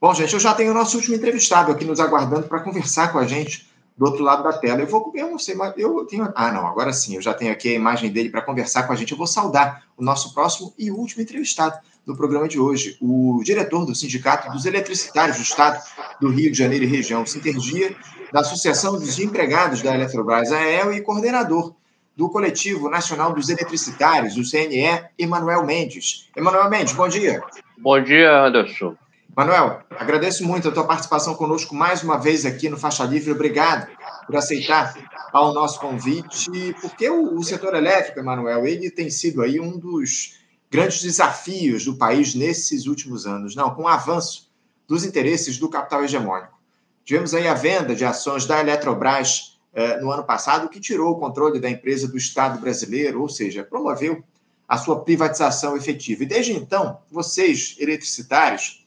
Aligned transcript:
Bom, 0.00 0.14
gente, 0.14 0.32
eu 0.32 0.40
já 0.40 0.54
tenho 0.54 0.70
o 0.70 0.74
nosso 0.74 0.96
último 0.96 1.14
entrevistado 1.14 1.70
aqui 1.70 1.84
nos 1.84 2.00
aguardando 2.00 2.48
para 2.48 2.60
conversar 2.60 3.12
com 3.12 3.18
a 3.18 3.26
gente 3.26 3.68
do 3.98 4.06
outro 4.06 4.24
lado 4.24 4.42
da 4.42 4.54
tela. 4.54 4.80
Eu 4.80 4.86
vou, 4.86 5.12
eu 5.14 5.30
não 5.30 5.38
sei, 5.38 5.54
mas 5.54 5.74
eu 5.76 6.06
tenho. 6.06 6.32
Ah, 6.34 6.50
não, 6.50 6.66
agora 6.66 6.90
sim, 6.90 7.16
eu 7.16 7.20
já 7.20 7.34
tenho 7.34 7.52
aqui 7.52 7.68
a 7.68 7.74
imagem 7.74 8.10
dele 8.10 8.30
para 8.30 8.40
conversar 8.40 8.84
com 8.84 8.94
a 8.94 8.96
gente. 8.96 9.12
Eu 9.12 9.18
vou 9.18 9.26
saudar 9.26 9.84
o 9.98 10.02
nosso 10.02 10.32
próximo 10.32 10.72
e 10.78 10.90
último 10.90 11.22
entrevistado 11.22 11.78
do 12.06 12.16
programa 12.16 12.48
de 12.48 12.58
hoje, 12.58 12.96
o 12.98 13.42
diretor 13.44 13.84
do 13.84 13.94
Sindicato 13.94 14.50
dos 14.50 14.64
Eletricitários 14.64 15.36
do 15.36 15.42
Estado 15.42 15.82
do 16.18 16.30
Rio 16.30 16.50
de 16.50 16.56
Janeiro 16.56 16.86
e 16.86 16.88
região, 16.88 17.26
Sintergia, 17.26 17.94
da 18.32 18.40
Associação 18.40 18.98
dos 18.98 19.18
Empregados 19.18 19.82
da 19.82 19.94
Eletrobras, 19.94 20.50
AEL, 20.50 20.94
e 20.94 21.02
coordenador 21.02 21.74
do 22.16 22.30
Coletivo 22.30 22.88
Nacional 22.88 23.34
dos 23.34 23.50
Eletricitários, 23.50 24.34
o 24.38 24.50
CNE, 24.50 25.10
Emanuel 25.18 25.66
Mendes. 25.66 26.30
Emanuel 26.34 26.70
Mendes, 26.70 26.94
bom 26.94 27.06
dia. 27.06 27.42
Bom 27.76 28.02
dia, 28.02 28.46
Anderson. 28.46 28.96
Manuel, 29.36 29.82
agradeço 29.90 30.44
muito 30.44 30.68
a 30.68 30.72
tua 30.72 30.84
participação 30.84 31.34
conosco 31.34 31.74
mais 31.74 32.02
uma 32.02 32.18
vez 32.18 32.44
aqui 32.44 32.68
no 32.68 32.76
Faixa 32.76 33.04
Livre. 33.04 33.30
Obrigado 33.30 33.88
por 34.26 34.36
aceitar 34.36 34.94
ao 35.32 35.54
nosso 35.54 35.78
convite, 35.78 36.74
porque 36.80 37.08
o, 37.08 37.40
setor 37.42 37.74
elétrico, 37.74 38.18
Emanuel, 38.18 38.66
ele 38.66 38.90
tem 38.90 39.08
sido 39.08 39.40
aí 39.40 39.60
um 39.60 39.78
dos 39.78 40.40
grandes 40.70 41.02
desafios 41.02 41.84
do 41.84 41.96
país 41.96 42.34
nesses 42.34 42.86
últimos 42.86 43.26
anos, 43.26 43.54
não, 43.54 43.74
com 43.74 43.84
o 43.84 43.88
avanço 43.88 44.50
dos 44.86 45.04
interesses 45.04 45.58
do 45.58 45.68
capital 45.68 46.04
hegemônico. 46.04 46.58
Tivemos 47.04 47.32
aí 47.32 47.46
a 47.46 47.54
venda 47.54 47.94
de 47.94 48.04
ações 48.04 48.46
da 48.46 48.60
Eletrobras 48.60 49.58
eh, 49.72 50.00
no 50.00 50.10
ano 50.10 50.24
passado, 50.24 50.68
que 50.68 50.80
tirou 50.80 51.12
o 51.12 51.18
controle 51.18 51.60
da 51.60 51.70
empresa 51.70 52.08
do 52.08 52.16
Estado 52.16 52.60
brasileiro, 52.60 53.22
ou 53.22 53.28
seja, 53.28 53.62
promoveu 53.62 54.22
a 54.68 54.76
sua 54.76 55.00
privatização 55.02 55.76
efetiva. 55.76 56.22
E 56.22 56.26
desde 56.26 56.52
então, 56.52 56.98
vocês, 57.10 57.76
eletricitários, 57.80 58.79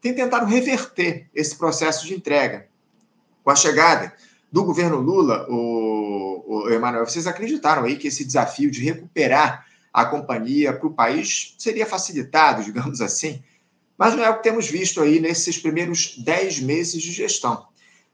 tem 0.00 0.14
tentado 0.14 0.46
reverter 0.46 1.28
esse 1.34 1.56
processo 1.56 2.06
de 2.06 2.14
entrega. 2.14 2.68
Com 3.42 3.50
a 3.50 3.56
chegada 3.56 4.12
do 4.50 4.64
governo 4.64 4.98
Lula, 4.98 5.46
o, 5.48 6.44
o 6.46 6.70
Emanuel, 6.70 7.06
vocês 7.06 7.26
acreditaram 7.26 7.84
aí 7.84 7.96
que 7.96 8.08
esse 8.08 8.24
desafio 8.24 8.70
de 8.70 8.82
recuperar 8.82 9.66
a 9.92 10.04
companhia 10.04 10.72
para 10.72 10.86
o 10.86 10.92
país 10.92 11.54
seria 11.58 11.86
facilitado, 11.86 12.62
digamos 12.62 13.00
assim, 13.00 13.42
mas 13.96 14.14
não 14.14 14.22
é 14.22 14.28
o 14.28 14.36
que 14.36 14.42
temos 14.42 14.68
visto 14.68 15.00
aí 15.00 15.20
nesses 15.20 15.58
primeiros 15.58 16.18
dez 16.18 16.60
meses 16.60 17.02
de 17.02 17.12
gestão. 17.12 17.66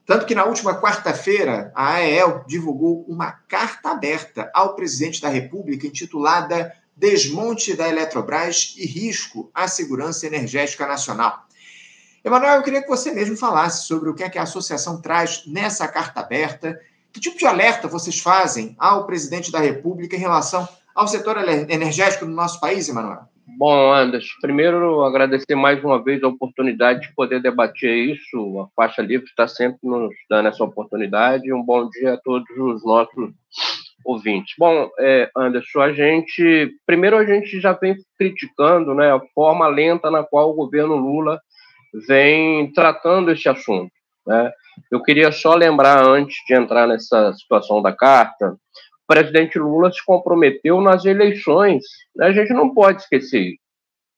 Tanto 0.05 0.25
que 0.25 0.35
na 0.35 0.45
última 0.45 0.79
quarta-feira, 0.79 1.71
a 1.75 1.95
AEL 1.95 2.43
divulgou 2.47 3.05
uma 3.07 3.31
carta 3.31 3.91
aberta 3.91 4.49
ao 4.53 4.75
presidente 4.75 5.21
da 5.21 5.29
República 5.29 5.87
intitulada 5.87 6.73
Desmonte 6.95 7.73
da 7.73 7.87
Eletrobras 7.87 8.75
e 8.77 8.85
Risco 8.85 9.49
à 9.53 9.67
Segurança 9.67 10.27
Energética 10.27 10.85
Nacional. 10.85 11.45
Emanuel, 12.23 12.55
eu 12.55 12.63
queria 12.63 12.81
que 12.81 12.87
você 12.87 13.11
mesmo 13.11 13.35
falasse 13.35 13.85
sobre 13.85 14.09
o 14.09 14.15
que 14.15 14.23
é 14.23 14.29
que 14.29 14.39
a 14.39 14.43
associação 14.43 15.01
traz 15.01 15.43
nessa 15.45 15.89
carta 15.89 16.21
aberta, 16.21 16.79
que 17.11 17.19
tipo 17.19 17.37
de 17.37 17.45
alerta 17.45 17.85
vocês 17.85 18.17
fazem 18.19 18.75
ao 18.79 19.05
presidente 19.05 19.51
da 19.51 19.59
República 19.59 20.15
em 20.15 20.19
relação 20.19 20.65
ao 20.95 21.05
setor 21.05 21.37
energético 21.69 22.25
do 22.25 22.31
nosso 22.31 22.61
país, 22.61 22.87
Emanuel? 22.87 23.23
Bom, 23.57 23.93
Anderson, 23.93 24.33
primeiro 24.41 25.03
agradecer 25.03 25.53
mais 25.53 25.83
uma 25.83 26.01
vez 26.01 26.23
a 26.23 26.29
oportunidade 26.29 27.01
de 27.01 27.13
poder 27.13 27.41
debater 27.41 27.93
isso. 27.93 28.59
A 28.61 28.67
Faixa 28.73 29.01
Livre 29.01 29.27
está 29.27 29.45
sempre 29.45 29.79
nos 29.83 30.13
dando 30.29 30.47
essa 30.47 30.63
oportunidade. 30.63 31.51
Um 31.51 31.61
bom 31.61 31.89
dia 31.89 32.13
a 32.13 32.17
todos 32.17 32.49
os 32.57 32.85
nossos 32.85 33.31
ouvintes. 34.05 34.55
Bom, 34.57 34.89
é, 34.97 35.29
Anderson, 35.35 35.81
a 35.81 35.91
gente 35.91 36.73
primeiro 36.85 37.17
a 37.17 37.25
gente 37.25 37.59
já 37.59 37.73
vem 37.73 37.97
criticando, 38.17 38.93
né, 38.93 39.11
a 39.11 39.19
forma 39.35 39.67
lenta 39.67 40.09
na 40.09 40.23
qual 40.23 40.49
o 40.49 40.55
governo 40.55 40.95
Lula 40.95 41.39
vem 42.07 42.71
tratando 42.73 43.31
esse 43.31 43.47
assunto. 43.47 43.91
Né? 44.25 44.51
Eu 44.91 45.01
queria 45.01 45.31
só 45.31 45.55
lembrar, 45.55 46.07
antes 46.07 46.35
de 46.47 46.55
entrar 46.55 46.87
nessa 46.87 47.33
situação 47.33 47.81
da 47.81 47.91
carta, 47.91 48.51
o 48.51 49.07
presidente 49.07 49.59
Lula 49.59 49.91
se 49.91 50.03
comprometeu 50.03 50.81
nas 50.81 51.05
eleições. 51.05 51.83
Né? 52.15 52.27
A 52.27 52.31
gente 52.31 52.53
não 52.53 52.73
pode 52.73 53.01
esquecer. 53.01 53.55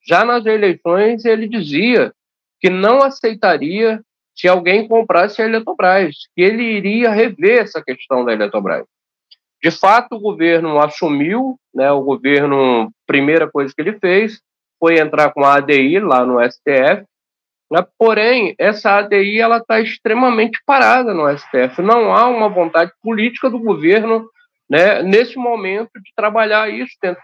Já 0.07 0.23
nas 0.23 0.45
eleições, 0.45 1.25
ele 1.25 1.47
dizia 1.47 2.13
que 2.61 2.69
não 2.69 3.01
aceitaria 3.01 4.01
se 4.35 4.47
alguém 4.47 4.87
comprasse 4.87 5.41
a 5.41 5.45
Eletrobras, 5.45 6.15
que 6.35 6.41
ele 6.41 6.63
iria 6.63 7.09
rever 7.09 7.63
essa 7.63 7.81
questão 7.81 8.23
da 8.23 8.33
Eletrobras. 8.33 8.85
De 9.63 9.71
fato, 9.71 10.15
o 10.15 10.19
governo 10.19 10.79
assumiu, 10.79 11.57
né, 11.73 11.91
o 11.91 12.01
governo, 12.01 12.91
primeira 13.07 13.49
coisa 13.49 13.73
que 13.73 13.81
ele 13.81 13.97
fez 13.97 14.39
foi 14.79 14.99
entrar 14.99 15.31
com 15.31 15.43
a 15.43 15.55
ADI 15.55 15.99
lá 15.99 16.25
no 16.25 16.39
STF, 16.39 17.05
né? 17.71 17.85
Porém, 17.97 18.55
essa 18.59 18.97
ADI 18.97 19.39
ela 19.39 19.57
está 19.57 19.79
extremamente 19.79 20.59
parada 20.65 21.13
no 21.13 21.27
STF. 21.37 21.81
Não 21.81 22.13
há 22.13 22.27
uma 22.27 22.49
vontade 22.49 22.91
política 23.01 23.49
do 23.49 23.59
governo, 23.59 24.29
né, 24.69 25.01
nesse 25.01 25.37
momento, 25.37 25.91
de 25.95 26.11
trabalhar 26.15 26.69
isso 26.69 26.93
dentro 27.01 27.21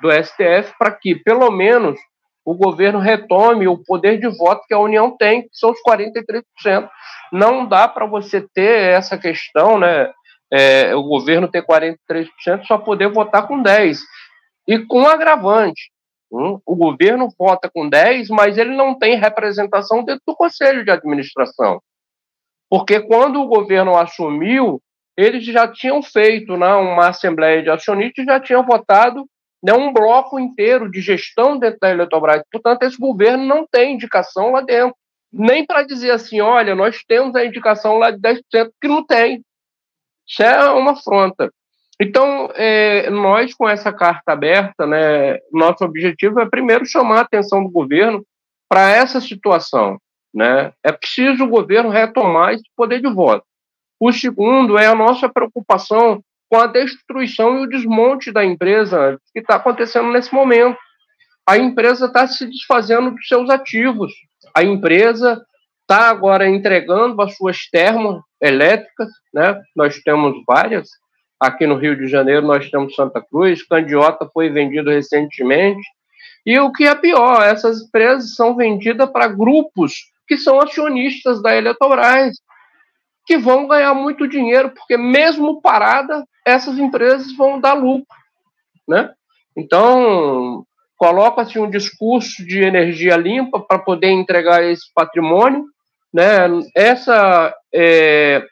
do 0.00 0.10
STF 0.10 0.72
para 0.78 0.92
que, 0.92 1.14
pelo 1.14 1.50
menos, 1.50 1.98
o 2.44 2.54
governo 2.54 2.98
retome 2.98 3.68
o 3.68 3.76
poder 3.76 4.18
de 4.18 4.28
voto 4.28 4.64
que 4.66 4.72
a 4.72 4.78
União 4.78 5.14
tem, 5.16 5.42
que 5.42 5.48
são 5.52 5.70
os 5.70 5.78
43%. 5.82 6.88
Não 7.32 7.66
dá 7.66 7.86
para 7.86 8.06
você 8.06 8.40
ter 8.54 8.94
essa 8.94 9.18
questão, 9.18 9.78
né, 9.78 10.10
é, 10.50 10.94
o 10.94 11.02
governo 11.02 11.48
ter 11.48 11.62
43%, 11.62 12.28
só 12.66 12.78
poder 12.78 13.08
votar 13.08 13.46
com 13.46 13.62
10%. 13.62 13.98
E 14.66 14.78
com 14.78 15.06
agravante, 15.06 15.90
o 16.30 16.76
governo 16.76 17.28
vota 17.38 17.70
com 17.72 17.88
10, 17.88 18.28
mas 18.28 18.58
ele 18.58 18.76
não 18.76 18.98
tem 18.98 19.16
representação 19.16 20.04
dentro 20.04 20.22
do 20.26 20.36
conselho 20.36 20.84
de 20.84 20.90
administração. 20.90 21.80
Porque 22.68 23.00
quando 23.00 23.40
o 23.40 23.46
governo 23.46 23.96
assumiu, 23.96 24.80
eles 25.16 25.44
já 25.44 25.66
tinham 25.66 26.02
feito 26.02 26.56
né, 26.56 26.72
uma 26.74 27.08
assembleia 27.08 27.62
de 27.62 27.70
acionistas 27.70 28.24
já 28.24 28.38
tinham 28.38 28.64
votado 28.64 29.26
né, 29.62 29.72
um 29.72 29.92
bloco 29.92 30.38
inteiro 30.38 30.90
de 30.90 31.00
gestão 31.00 31.58
dentro 31.58 31.78
da 31.80 31.90
Eletrobras. 31.90 32.42
Portanto, 32.52 32.82
esse 32.82 32.98
governo 32.98 33.44
não 33.44 33.66
tem 33.66 33.94
indicação 33.94 34.52
lá 34.52 34.60
dentro. 34.60 34.94
Nem 35.32 35.66
para 35.66 35.82
dizer 35.82 36.10
assim, 36.12 36.40
olha, 36.40 36.74
nós 36.74 37.02
temos 37.06 37.34
a 37.34 37.44
indicação 37.44 37.98
lá 37.98 38.10
de 38.10 38.18
10%, 38.18 38.70
que 38.80 38.88
não 38.88 39.04
tem. 39.04 39.42
Isso 40.26 40.42
é 40.42 40.70
uma 40.70 40.92
afronta. 40.92 41.50
Então, 42.00 42.50
é, 42.54 43.10
nós, 43.10 43.54
com 43.54 43.68
essa 43.68 43.92
carta 43.92 44.32
aberta, 44.32 44.86
né, 44.86 45.38
nosso 45.52 45.84
objetivo 45.84 46.40
é, 46.40 46.48
primeiro, 46.48 46.86
chamar 46.86 47.18
a 47.18 47.22
atenção 47.22 47.64
do 47.64 47.70
governo 47.70 48.24
para 48.68 48.90
essa 48.90 49.20
situação. 49.20 49.98
Né? 50.32 50.72
É 50.84 50.92
preciso 50.92 51.44
o 51.44 51.48
governo 51.48 51.90
retomar 51.90 52.54
esse 52.54 52.64
poder 52.76 53.00
de 53.00 53.12
voto. 53.12 53.44
O 53.98 54.12
segundo 54.12 54.78
é 54.78 54.86
a 54.86 54.94
nossa 54.94 55.28
preocupação 55.28 56.22
com 56.48 56.58
a 56.58 56.66
destruição 56.66 57.58
e 57.58 57.62
o 57.64 57.68
desmonte 57.68 58.30
da 58.30 58.44
empresa 58.44 59.18
que 59.32 59.40
está 59.40 59.56
acontecendo 59.56 60.10
nesse 60.12 60.32
momento. 60.32 60.78
A 61.46 61.58
empresa 61.58 62.06
está 62.06 62.26
se 62.26 62.46
desfazendo 62.46 63.10
dos 63.10 63.26
seus 63.26 63.50
ativos. 63.50 64.12
A 64.54 64.62
empresa 64.62 65.42
está 65.82 66.10
agora 66.10 66.48
entregando 66.48 67.20
as 67.20 67.36
suas 67.36 67.68
termoelétricas, 67.70 69.08
né? 69.32 69.60
nós 69.74 69.98
temos 70.02 70.34
várias, 70.46 70.88
Aqui 71.40 71.66
no 71.66 71.76
Rio 71.76 71.96
de 71.96 72.08
Janeiro 72.08 72.46
nós 72.46 72.68
temos 72.70 72.94
Santa 72.94 73.20
Cruz, 73.20 73.62
Candiota 73.62 74.28
foi 74.32 74.50
vendido 74.50 74.90
recentemente. 74.90 75.86
E 76.44 76.58
o 76.58 76.72
que 76.72 76.84
é 76.84 76.94
pior, 76.94 77.42
essas 77.42 77.82
empresas 77.82 78.34
são 78.34 78.56
vendidas 78.56 79.08
para 79.10 79.28
grupos 79.28 80.10
que 80.26 80.36
são 80.36 80.60
acionistas 80.60 81.40
da 81.42 81.56
Eletrobras, 81.56 82.36
que 83.26 83.36
vão 83.36 83.68
ganhar 83.68 83.94
muito 83.94 84.26
dinheiro, 84.26 84.70
porque 84.70 84.96
mesmo 84.96 85.60
parada, 85.60 86.24
essas 86.44 86.78
empresas 86.78 87.34
vão 87.36 87.60
dar 87.60 87.74
lucro, 87.74 88.16
né? 88.86 89.12
Então, 89.56 90.64
coloca-se 90.96 91.58
um 91.58 91.70
discurso 91.70 92.44
de 92.44 92.62
energia 92.62 93.16
limpa 93.16 93.60
para 93.60 93.78
poder 93.78 94.10
entregar 94.10 94.64
esse 94.64 94.92
patrimônio, 94.94 95.64
né? 96.12 96.48
Essa 96.74 97.54
é, 97.72 98.46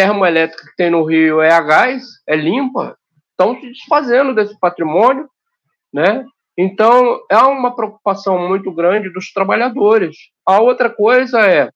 termoelétrica 0.00 0.64
que 0.64 0.76
tem 0.76 0.90
no 0.90 1.04
Rio 1.04 1.42
é 1.42 1.52
a 1.52 1.60
gás, 1.60 2.04
é 2.26 2.34
limpa, 2.34 2.96
estão 3.32 3.54
se 3.60 3.66
desfazendo 3.66 4.34
desse 4.34 4.58
patrimônio, 4.58 5.28
né? 5.92 6.24
Então, 6.56 7.20
é 7.30 7.36
uma 7.36 7.76
preocupação 7.76 8.48
muito 8.48 8.72
grande 8.72 9.12
dos 9.12 9.30
trabalhadores. 9.30 10.16
A 10.46 10.58
outra 10.58 10.88
coisa 10.88 11.40
é, 11.40 11.70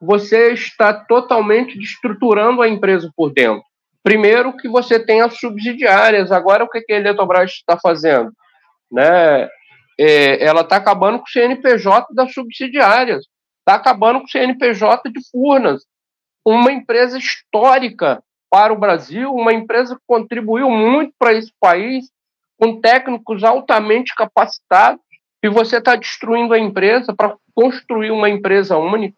você 0.00 0.52
está 0.52 0.92
totalmente 0.92 1.78
estruturando 1.78 2.62
a 2.62 2.68
empresa 2.68 3.08
por 3.16 3.32
dentro. 3.32 3.62
Primeiro 4.02 4.56
que 4.56 4.68
você 4.68 4.98
tem 4.98 5.20
as 5.20 5.38
subsidiárias. 5.38 6.32
Agora, 6.32 6.64
o 6.64 6.68
que 6.68 6.84
a 6.92 6.96
Eletrobras 6.96 7.52
está 7.52 7.78
fazendo? 7.78 8.32
Né? 8.90 9.48
É, 9.98 10.44
ela 10.44 10.62
está 10.62 10.76
acabando 10.76 11.18
com 11.18 11.24
o 11.24 11.30
CNPJ 11.30 12.12
das 12.12 12.32
subsidiárias. 12.32 13.24
Está 13.60 13.76
acabando 13.76 14.18
com 14.18 14.26
o 14.26 14.30
CNPJ 14.30 15.10
de 15.10 15.20
Furnas 15.30 15.82
uma 16.52 16.72
empresa 16.72 17.18
histórica 17.18 18.22
para 18.50 18.72
o 18.72 18.78
Brasil, 18.78 19.32
uma 19.34 19.52
empresa 19.52 19.94
que 19.94 20.02
contribuiu 20.06 20.70
muito 20.70 21.12
para 21.18 21.34
esse 21.34 21.52
país, 21.60 22.10
com 22.58 22.80
técnicos 22.80 23.44
altamente 23.44 24.14
capacitados, 24.14 25.00
e 25.42 25.48
você 25.48 25.76
está 25.76 25.94
destruindo 25.94 26.54
a 26.54 26.58
empresa 26.58 27.14
para 27.14 27.36
construir 27.54 28.10
uma 28.10 28.28
empresa 28.28 28.76
única, 28.76 29.16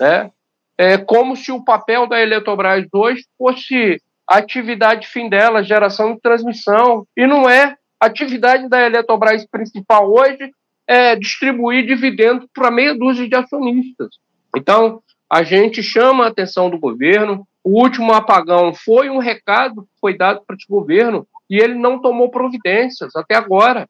né? 0.00 0.30
É 0.78 0.98
como 0.98 1.34
se 1.34 1.50
o 1.50 1.64
papel 1.64 2.06
da 2.06 2.20
Eletrobras 2.20 2.86
hoje 2.92 3.24
fosse 3.38 4.00
a 4.28 4.38
atividade 4.38 5.08
fim 5.08 5.28
dela, 5.28 5.64
geração 5.64 6.12
e 6.12 6.20
transmissão, 6.20 7.06
e 7.16 7.26
não 7.26 7.48
é. 7.48 7.76
A 7.98 8.06
atividade 8.06 8.68
da 8.68 8.80
Eletrobras 8.84 9.46
principal 9.46 10.12
hoje 10.12 10.52
é 10.86 11.16
distribuir 11.16 11.86
dividendos 11.86 12.46
para 12.54 12.70
meia 12.70 12.94
dúzia 12.94 13.28
de 13.28 13.34
acionistas. 13.34 14.10
Então, 14.54 15.02
a 15.28 15.42
gente 15.42 15.82
chama 15.82 16.24
a 16.24 16.28
atenção 16.28 16.70
do 16.70 16.78
governo. 16.78 17.46
O 17.62 17.82
último 17.82 18.12
apagão 18.12 18.72
foi 18.72 19.10
um 19.10 19.18
recado 19.18 19.82
que 19.82 20.00
foi 20.00 20.16
dado 20.16 20.42
para 20.46 20.54
esse 20.54 20.66
governo 20.68 21.26
e 21.50 21.58
ele 21.58 21.74
não 21.74 22.00
tomou 22.00 22.30
providências 22.30 23.14
até 23.16 23.34
agora. 23.34 23.88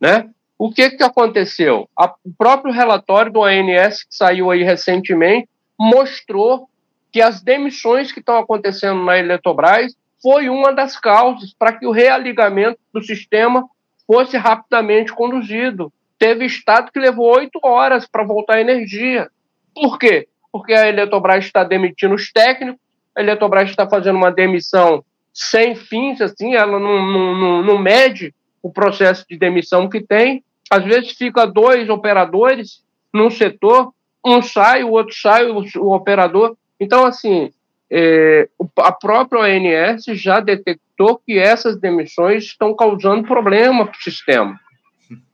Né? 0.00 0.30
O 0.58 0.70
que, 0.70 0.90
que 0.90 1.02
aconteceu? 1.02 1.88
A, 1.98 2.14
o 2.24 2.32
próprio 2.36 2.72
relatório 2.72 3.32
do 3.32 3.42
ANS, 3.42 4.04
que 4.04 4.14
saiu 4.14 4.50
aí 4.50 4.62
recentemente, 4.62 5.48
mostrou 5.78 6.68
que 7.10 7.20
as 7.20 7.42
demissões 7.42 8.12
que 8.12 8.20
estão 8.20 8.38
acontecendo 8.38 9.02
na 9.02 9.18
Eletrobras 9.18 9.94
foi 10.22 10.48
uma 10.48 10.72
das 10.72 10.98
causas 10.98 11.54
para 11.54 11.72
que 11.72 11.86
o 11.86 11.90
realigamento 11.90 12.78
do 12.92 13.02
sistema 13.02 13.66
fosse 14.06 14.36
rapidamente 14.36 15.12
conduzido. 15.12 15.92
Teve 16.18 16.44
estado 16.44 16.92
que 16.92 17.00
levou 17.00 17.34
oito 17.36 17.58
horas 17.62 18.06
para 18.06 18.22
voltar 18.22 18.56
a 18.56 18.60
energia. 18.60 19.30
Por 19.74 19.98
quê? 19.98 20.28
Porque 20.52 20.72
a 20.72 20.88
Eletrobras 20.88 21.44
está 21.44 21.64
demitindo 21.64 22.14
os 22.14 22.32
técnicos, 22.32 22.80
a 23.16 23.20
Eletrobras 23.20 23.70
está 23.70 23.88
fazendo 23.88 24.16
uma 24.16 24.32
demissão 24.32 25.04
sem 25.32 25.74
fins, 25.74 26.20
assim, 26.20 26.54
ela 26.54 26.78
não, 26.78 27.06
não, 27.06 27.62
não 27.62 27.78
mede 27.78 28.34
o 28.62 28.70
processo 28.70 29.24
de 29.28 29.38
demissão 29.38 29.88
que 29.88 30.00
tem. 30.00 30.44
Às 30.70 30.84
vezes 30.84 31.12
fica 31.12 31.46
dois 31.46 31.88
operadores 31.88 32.82
num 33.12 33.30
setor, 33.30 33.92
um 34.24 34.42
sai, 34.42 34.82
o 34.84 34.90
outro 34.90 35.14
sai, 35.14 35.46
o, 35.46 35.64
o 35.78 35.94
operador. 35.94 36.56
Então, 36.78 37.04
assim, 37.04 37.50
é, 37.90 38.48
a 38.78 38.92
própria 38.92 39.40
ONS 39.40 40.04
já 40.14 40.40
detectou 40.40 41.20
que 41.26 41.38
essas 41.38 41.76
demissões 41.78 42.44
estão 42.44 42.74
causando 42.74 43.26
problema 43.26 43.86
para 43.86 43.98
o 43.98 44.02
sistema, 44.02 44.58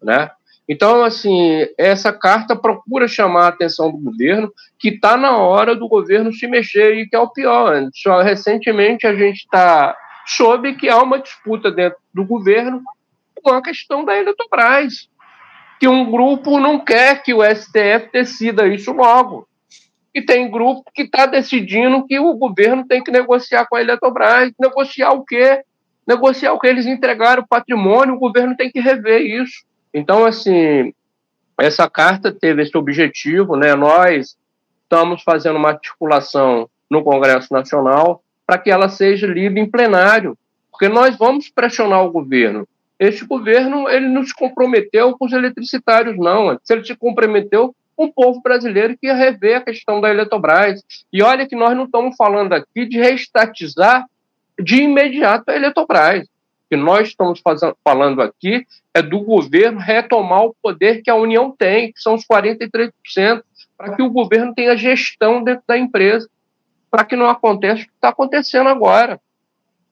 né? 0.02 0.30
Então, 0.68 1.04
assim, 1.04 1.64
essa 1.78 2.12
carta 2.12 2.56
procura 2.56 3.06
chamar 3.06 3.44
a 3.44 3.48
atenção 3.48 3.90
do 3.90 3.98
governo 3.98 4.52
que 4.78 4.88
está 4.88 5.16
na 5.16 5.36
hora 5.36 5.76
do 5.76 5.88
governo 5.88 6.32
se 6.32 6.46
mexer 6.46 6.96
e 6.96 7.08
que 7.08 7.14
é 7.14 7.18
o 7.20 7.30
pior. 7.30 7.88
Só 7.94 8.20
recentemente 8.20 9.06
a 9.06 9.14
gente 9.14 9.38
está 9.38 9.96
soube 10.26 10.74
que 10.74 10.88
há 10.88 11.00
uma 11.00 11.20
disputa 11.20 11.70
dentro 11.70 11.98
do 12.12 12.24
governo 12.24 12.82
com 13.42 13.50
a 13.50 13.62
questão 13.62 14.04
da 14.04 14.18
Eletrobras, 14.18 15.08
que 15.78 15.86
um 15.86 16.10
grupo 16.10 16.58
não 16.58 16.84
quer 16.84 17.22
que 17.22 17.32
o 17.32 17.44
STF 17.44 18.10
decida 18.12 18.66
isso 18.66 18.90
logo. 18.92 19.46
E 20.12 20.20
tem 20.20 20.50
grupo 20.50 20.90
que 20.92 21.02
está 21.02 21.26
decidindo 21.26 22.04
que 22.06 22.18
o 22.18 22.34
governo 22.34 22.84
tem 22.86 23.04
que 23.04 23.10
negociar 23.10 23.66
com 23.66 23.76
a 23.76 23.80
Eletrobras. 23.80 24.50
Negociar 24.58 25.12
o 25.12 25.24
quê? 25.24 25.62
Negociar 26.06 26.54
o 26.54 26.58
que 26.58 26.66
eles 26.66 26.86
entregaram 26.86 27.42
o 27.42 27.46
patrimônio, 27.46 28.14
o 28.14 28.18
governo 28.18 28.56
tem 28.56 28.70
que 28.70 28.80
rever 28.80 29.20
isso. 29.20 29.64
Então, 29.96 30.26
assim, 30.26 30.92
essa 31.58 31.88
carta 31.88 32.30
teve 32.30 32.62
esse 32.62 32.76
objetivo, 32.76 33.56
né? 33.56 33.74
Nós 33.74 34.36
estamos 34.82 35.22
fazendo 35.22 35.56
uma 35.56 35.70
articulação 35.70 36.68
no 36.90 37.02
Congresso 37.02 37.50
Nacional 37.50 38.22
para 38.46 38.58
que 38.58 38.70
ela 38.70 38.90
seja 38.90 39.26
lida 39.26 39.58
em 39.58 39.64
plenário, 39.64 40.36
porque 40.70 40.86
nós 40.86 41.16
vamos 41.16 41.48
pressionar 41.48 42.04
o 42.04 42.12
governo. 42.12 42.68
Este 42.98 43.24
governo 43.24 43.88
ele 43.88 44.06
não 44.06 44.22
se 44.22 44.34
comprometeu 44.34 45.16
com 45.16 45.24
os 45.24 45.32
eletricitários, 45.32 46.18
não. 46.18 46.60
Se 46.62 46.74
ele 46.74 46.84
se 46.84 46.94
comprometeu 46.94 47.74
com 47.96 48.04
o 48.04 48.12
povo 48.12 48.42
brasileiro 48.42 48.98
que 49.00 49.06
ia 49.06 49.14
rever 49.14 49.56
a 49.56 49.62
questão 49.62 49.98
da 49.98 50.10
Eletrobras. 50.10 50.84
E 51.10 51.22
olha 51.22 51.48
que 51.48 51.56
nós 51.56 51.74
não 51.74 51.84
estamos 51.84 52.14
falando 52.16 52.52
aqui 52.52 52.84
de 52.84 52.98
reestatizar 52.98 54.04
de 54.62 54.82
imediato 54.82 55.50
a 55.50 55.56
Eletrobras 55.56 56.28
que 56.68 56.76
nós 56.76 57.08
estamos 57.08 57.40
fazendo, 57.40 57.76
falando 57.84 58.20
aqui 58.20 58.66
é 58.92 59.02
do 59.02 59.20
governo 59.20 59.78
retomar 59.78 60.44
o 60.44 60.56
poder 60.62 61.02
que 61.02 61.10
a 61.10 61.14
União 61.14 61.54
tem, 61.56 61.92
que 61.92 62.00
são 62.00 62.14
os 62.14 62.24
43%, 62.26 63.42
para 63.76 63.94
que 63.94 64.02
o 64.02 64.10
governo 64.10 64.54
tenha 64.54 64.76
gestão 64.76 65.42
dentro 65.42 65.62
da 65.66 65.78
empresa, 65.78 66.28
para 66.90 67.04
que 67.04 67.14
não 67.14 67.28
aconteça 67.28 67.82
o 67.82 67.86
que 67.86 67.92
está 67.92 68.08
acontecendo 68.08 68.68
agora. 68.68 69.20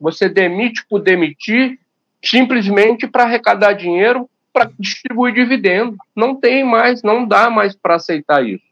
Você 0.00 0.28
demite 0.28 0.84
por 0.88 1.00
demitir, 1.00 1.78
simplesmente 2.22 3.06
para 3.06 3.24
arrecadar 3.24 3.74
dinheiro, 3.74 4.28
para 4.52 4.70
distribuir 4.78 5.34
dividendo. 5.34 5.96
Não 6.16 6.34
tem 6.34 6.64
mais, 6.64 7.02
não 7.02 7.26
dá 7.26 7.50
mais 7.50 7.76
para 7.76 7.96
aceitar 7.96 8.44
isso. 8.44 8.64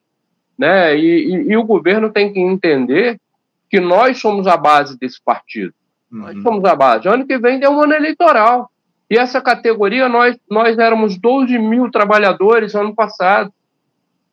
Né? 0.59 0.97
E, 0.97 1.27
e, 1.27 1.35
e 1.53 1.57
o 1.57 1.65
governo 1.65 2.11
tem 2.11 2.33
que 2.33 2.41
entender 2.41 3.21
que 3.69 3.81
nós 3.81 4.19
somos 4.19 4.47
a 4.47 4.57
base 4.57 4.99
desse 4.99 5.21
partido. 5.23 5.75
Nós 6.13 6.37
uhum. 6.37 6.43
somos 6.43 6.65
a 6.65 6.77
base. 6.77 7.09
Ano 7.09 7.27
que 7.27 7.39
vem 7.39 7.59
deu 7.59 7.71
um 7.71 7.83
ano 7.83 7.95
eleitoral. 7.95 8.71
E 9.11 9.17
essa 9.17 9.41
categoria, 9.41 10.09
nós, 10.09 10.37
nós 10.49 10.79
éramos 10.79 11.19
12 11.19 11.59
mil 11.59 11.91
trabalhadores 11.91 12.75
ano 12.75 12.95
passado. 12.95 13.53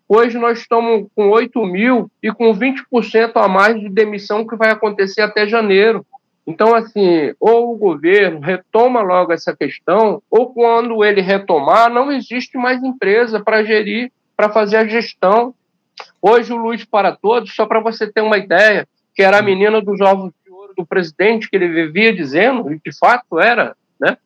Hoje 0.07 0.37
nós 0.37 0.59
estamos 0.59 1.07
com 1.15 1.29
8 1.29 1.65
mil 1.65 2.09
e 2.21 2.31
com 2.31 2.53
20% 2.53 3.31
a 3.35 3.47
mais 3.47 3.79
de 3.79 3.89
demissão 3.89 4.45
que 4.45 4.55
vai 4.55 4.71
acontecer 4.71 5.21
até 5.21 5.47
janeiro. 5.47 6.05
Então, 6.45 6.73
assim, 6.73 7.33
ou 7.39 7.73
o 7.73 7.77
governo 7.77 8.39
retoma 8.39 9.01
logo 9.01 9.31
essa 9.31 9.55
questão, 9.55 10.21
ou 10.31 10.51
quando 10.51 11.03
ele 11.03 11.21
retomar, 11.21 11.93
não 11.93 12.11
existe 12.11 12.57
mais 12.57 12.81
empresa 12.81 13.39
para 13.39 13.63
gerir, 13.63 14.11
para 14.35 14.49
fazer 14.49 14.77
a 14.77 14.87
gestão. 14.87 15.53
Hoje, 16.19 16.51
o 16.51 16.57
Luz 16.57 16.83
para 16.83 17.15
Todos, 17.15 17.53
só 17.53 17.67
para 17.67 17.79
você 17.79 18.11
ter 18.11 18.21
uma 18.21 18.37
ideia, 18.37 18.87
que 19.13 19.21
era 19.21 19.37
a 19.37 19.43
menina 19.43 19.79
dos 19.79 20.01
ovos 20.01 20.31
do 20.75 20.86
presidente 20.86 21.50
que 21.50 21.56
ele 21.56 21.68
vivia 21.68 22.13
dizendo, 22.13 22.71
e 22.71 22.80
de 22.80 22.98
fato 22.98 23.39
era, 23.39 23.75
né? 24.00 24.18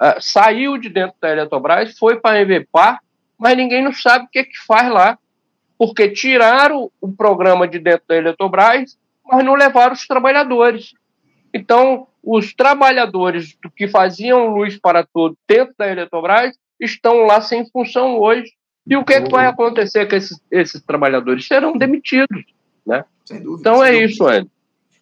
Uh, 0.00 0.20
saiu 0.20 0.76
de 0.76 0.88
dentro 0.88 1.16
da 1.20 1.30
Eletrobras, 1.30 1.96
foi 1.96 2.18
para 2.18 2.36
a 2.36 2.40
Evepar, 2.40 3.00
mas 3.38 3.56
ninguém 3.56 3.82
não 3.82 3.92
sabe 3.92 4.24
o 4.24 4.28
que, 4.28 4.40
é 4.40 4.44
que 4.44 4.58
faz 4.66 4.90
lá, 4.90 5.18
porque 5.78 6.08
tiraram 6.08 6.90
o 7.00 7.12
programa 7.12 7.66
de 7.66 7.78
dentro 7.78 8.04
da 8.08 8.16
Eletrobras, 8.16 8.98
mas 9.24 9.44
não 9.44 9.54
levaram 9.54 9.92
os 9.92 10.06
trabalhadores. 10.06 10.94
Então, 11.52 12.06
os 12.22 12.54
trabalhadores 12.54 13.56
que 13.76 13.86
faziam 13.86 14.48
luz 14.48 14.78
para 14.78 15.04
todo 15.04 15.36
dentro 15.46 15.74
da 15.78 15.88
Eletrobras 15.88 16.56
estão 16.80 17.24
lá 17.24 17.40
sem 17.40 17.68
função 17.70 18.18
hoje. 18.18 18.52
E 18.86 18.96
o 18.96 19.04
que, 19.04 19.14
é 19.14 19.22
que 19.22 19.30
vai 19.30 19.46
acontecer 19.46 20.06
com 20.06 20.16
esses, 20.16 20.38
esses 20.50 20.82
trabalhadores? 20.82 21.46
Serão 21.46 21.76
demitidos. 21.76 22.44
Né? 22.84 23.04
Dúvida, 23.28 23.54
então 23.60 23.84
é 23.84 23.92
dúvida. 23.92 24.10
isso, 24.10 24.26
Andy. 24.26 24.50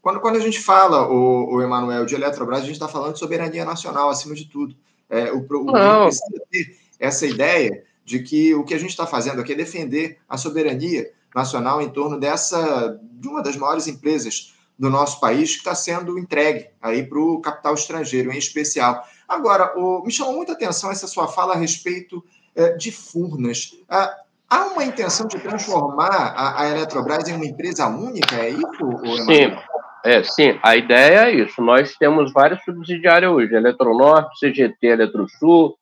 Quando, 0.02 0.20
quando 0.20 0.36
a 0.36 0.40
gente 0.40 0.60
fala, 0.60 1.08
o, 1.08 1.54
o 1.54 1.62
Emanuel, 1.62 2.04
de 2.04 2.16
Eletrobras, 2.16 2.58
a 2.58 2.64
gente 2.64 2.72
está 2.72 2.88
falando 2.88 3.12
de 3.12 3.20
soberania 3.20 3.64
nacional, 3.64 4.10
acima 4.10 4.34
de 4.34 4.46
tudo. 4.46 4.74
É, 5.08 5.30
o, 5.32 5.38
o 5.38 6.02
precisa 6.02 6.42
ter 6.50 6.76
essa 6.98 7.24
ideia 7.24 7.84
de 8.04 8.18
que 8.20 8.52
o 8.54 8.64
que 8.64 8.74
a 8.74 8.78
gente 8.78 8.90
está 8.90 9.06
fazendo 9.06 9.40
aqui 9.40 9.52
é 9.52 9.56
defender 9.56 10.18
a 10.28 10.36
soberania 10.36 11.08
nacional 11.34 11.80
em 11.80 11.88
torno 11.88 12.18
dessa 12.18 12.98
de 13.12 13.28
uma 13.28 13.42
das 13.42 13.56
maiores 13.56 13.86
empresas 13.86 14.54
do 14.76 14.90
nosso 14.90 15.20
país 15.20 15.52
que 15.52 15.58
está 15.58 15.74
sendo 15.74 16.18
entregue 16.18 16.68
aí 16.80 17.06
para 17.06 17.18
o 17.20 17.40
capital 17.40 17.74
estrangeiro, 17.74 18.32
em 18.32 18.38
especial. 18.38 19.06
Agora, 19.28 19.78
o, 19.78 20.02
me 20.04 20.10
chamou 20.10 20.34
muita 20.34 20.52
atenção 20.52 20.90
essa 20.90 21.06
sua 21.06 21.28
fala 21.28 21.54
a 21.54 21.56
respeito 21.56 22.24
é, 22.56 22.70
de 22.72 22.90
Furnas. 22.90 23.76
Ah, 23.88 24.16
há 24.50 24.64
uma 24.66 24.84
intenção 24.84 25.28
de 25.28 25.38
transformar 25.38 26.10
a, 26.10 26.62
a, 26.62 26.68
Eletrobras 26.70 27.28
em 27.28 27.34
uma 27.34 27.46
empresa 27.46 27.86
única, 27.86 28.34
é 28.34 28.50
isso, 28.50 28.82
Emanuel? 29.04 29.50
Sim. 29.50 29.56
É, 30.04 30.22
sim, 30.24 30.58
a 30.62 30.76
ideia 30.76 31.28
é 31.28 31.30
isso. 31.30 31.62
Nós 31.62 31.96
temos 31.96 32.32
várias 32.32 32.62
subsidiárias 32.64 33.30
hoje: 33.30 33.54
Eletronorte, 33.54 34.38
CGT, 34.40 34.86
Eletrosul, 34.86 35.76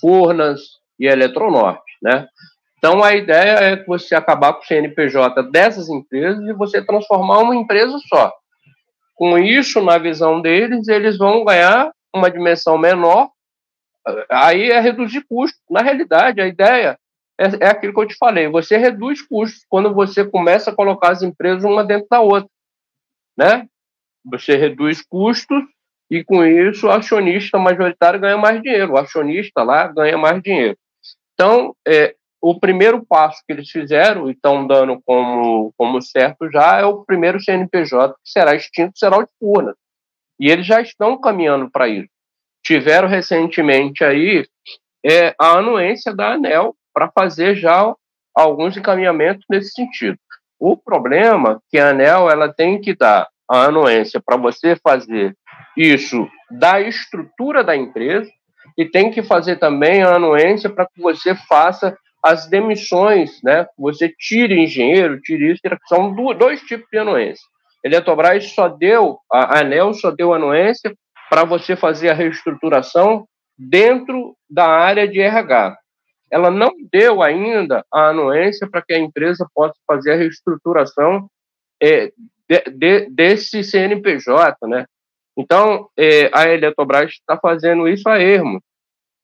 Furnas 0.00 0.60
e 0.98 1.06
Eletronorte, 1.06 1.92
né? 2.02 2.26
Então 2.78 3.04
a 3.04 3.14
ideia 3.14 3.58
é 3.60 3.84
você 3.84 4.14
acabar 4.14 4.54
com 4.54 4.62
o 4.62 4.66
CNPJ 4.66 5.42
dessas 5.50 5.88
empresas 5.88 6.42
e 6.48 6.52
você 6.52 6.84
transformar 6.84 7.38
uma 7.38 7.54
empresa 7.54 7.96
só. 8.08 8.32
Com 9.14 9.38
isso, 9.38 9.82
na 9.82 9.98
visão 9.98 10.40
deles, 10.40 10.88
eles 10.88 11.18
vão 11.18 11.44
ganhar 11.44 11.92
uma 12.12 12.30
dimensão 12.30 12.78
menor. 12.78 13.28
Aí 14.30 14.70
é 14.70 14.80
reduzir 14.80 15.24
custos. 15.28 15.60
Na 15.70 15.82
realidade, 15.82 16.40
a 16.40 16.46
ideia 16.46 16.98
é, 17.38 17.66
é 17.66 17.68
aquilo 17.68 17.92
que 17.92 18.00
eu 18.00 18.08
te 18.08 18.16
falei: 18.16 18.48
você 18.48 18.76
reduz 18.76 19.22
custos 19.22 19.64
quando 19.68 19.94
você 19.94 20.24
começa 20.24 20.70
a 20.70 20.74
colocar 20.74 21.12
as 21.12 21.22
empresas 21.22 21.62
uma 21.62 21.84
dentro 21.84 22.08
da 22.10 22.20
outra 22.20 22.48
né? 23.40 23.66
Você 24.22 24.54
reduz 24.54 25.00
custos 25.00 25.62
e 26.10 26.22
com 26.22 26.44
isso 26.44 26.86
o 26.86 26.90
acionista 26.90 27.58
majoritário 27.58 28.20
ganha 28.20 28.36
mais 28.36 28.60
dinheiro, 28.60 28.92
o 28.92 28.98
acionista 28.98 29.62
lá 29.62 29.86
ganha 29.86 30.18
mais 30.18 30.42
dinheiro. 30.42 30.76
Então, 31.32 31.74
é, 31.88 32.14
o 32.38 32.60
primeiro 32.60 33.04
passo 33.06 33.42
que 33.46 33.52
eles 33.54 33.70
fizeram 33.70 34.28
e 34.28 34.32
estão 34.32 34.66
dando 34.66 35.00
como, 35.06 35.72
como 35.74 36.02
certo 36.02 36.50
já 36.50 36.80
é 36.80 36.84
o 36.84 37.02
primeiro 37.02 37.40
CNPJ 37.40 38.12
que 38.12 38.30
será 38.30 38.54
extinto, 38.54 38.98
será 38.98 39.16
o 39.16 39.22
de 39.22 39.30
Furnas. 39.38 39.76
E 40.38 40.50
eles 40.50 40.66
já 40.66 40.82
estão 40.82 41.18
caminhando 41.18 41.70
para 41.70 41.88
isso. 41.88 42.10
Tiveram 42.62 43.08
recentemente 43.08 44.04
aí 44.04 44.46
é 45.04 45.34
a 45.40 45.52
anuência 45.52 46.14
da 46.14 46.34
ANEL 46.34 46.76
para 46.92 47.10
fazer 47.10 47.56
já 47.56 47.94
alguns 48.34 48.76
encaminhamentos 48.76 49.46
nesse 49.48 49.70
sentido. 49.70 50.18
O 50.58 50.76
problema 50.76 51.52
é 51.52 51.58
que 51.70 51.78
a 51.78 51.88
ANEL 51.88 52.30
ela 52.30 52.52
tem 52.52 52.78
que 52.78 52.94
dar 52.94 53.29
a 53.50 53.64
anuência 53.64 54.22
para 54.24 54.36
você 54.36 54.76
fazer 54.76 55.36
isso 55.76 56.28
da 56.50 56.80
estrutura 56.80 57.64
da 57.64 57.76
empresa 57.76 58.30
e 58.78 58.84
tem 58.84 59.10
que 59.10 59.22
fazer 59.22 59.56
também 59.56 60.02
a 60.02 60.14
anuência 60.14 60.70
para 60.70 60.86
que 60.86 61.00
você 61.00 61.34
faça 61.34 61.96
as 62.22 62.48
demissões, 62.48 63.40
né? 63.42 63.66
Você 63.78 64.08
tire 64.08 64.60
engenheiro, 64.60 65.20
tire 65.20 65.52
isso, 65.52 65.60
são 65.88 66.14
dois 66.34 66.60
tipos 66.62 66.86
de 66.92 66.98
anuência. 66.98 67.44
Eletrobras 67.82 68.52
só 68.52 68.68
deu, 68.68 69.18
a 69.32 69.60
ANEL 69.60 69.94
só 69.94 70.10
deu 70.10 70.34
anuência 70.34 70.94
para 71.30 71.44
você 71.44 71.74
fazer 71.74 72.10
a 72.10 72.14
reestruturação 72.14 73.26
dentro 73.58 74.36
da 74.48 74.66
área 74.66 75.08
de 75.08 75.20
RH. 75.20 75.76
Ela 76.30 76.50
não 76.50 76.70
deu 76.92 77.22
ainda 77.22 77.84
a 77.92 78.08
anuência 78.08 78.68
para 78.70 78.82
que 78.82 78.92
a 78.92 78.98
empresa 78.98 79.46
possa 79.54 79.74
fazer 79.86 80.12
a 80.12 80.16
reestruturação 80.16 81.28
é, 81.82 82.12
de, 82.50 82.60
de, 82.72 83.08
desse 83.10 83.62
CNPJ, 83.62 84.66
né? 84.66 84.84
Então, 85.36 85.88
é, 85.96 86.28
a 86.34 86.48
Eletrobras 86.48 87.12
está 87.12 87.36
fazendo 87.36 87.86
isso 87.86 88.08
a 88.08 88.18
ermo. 88.18 88.60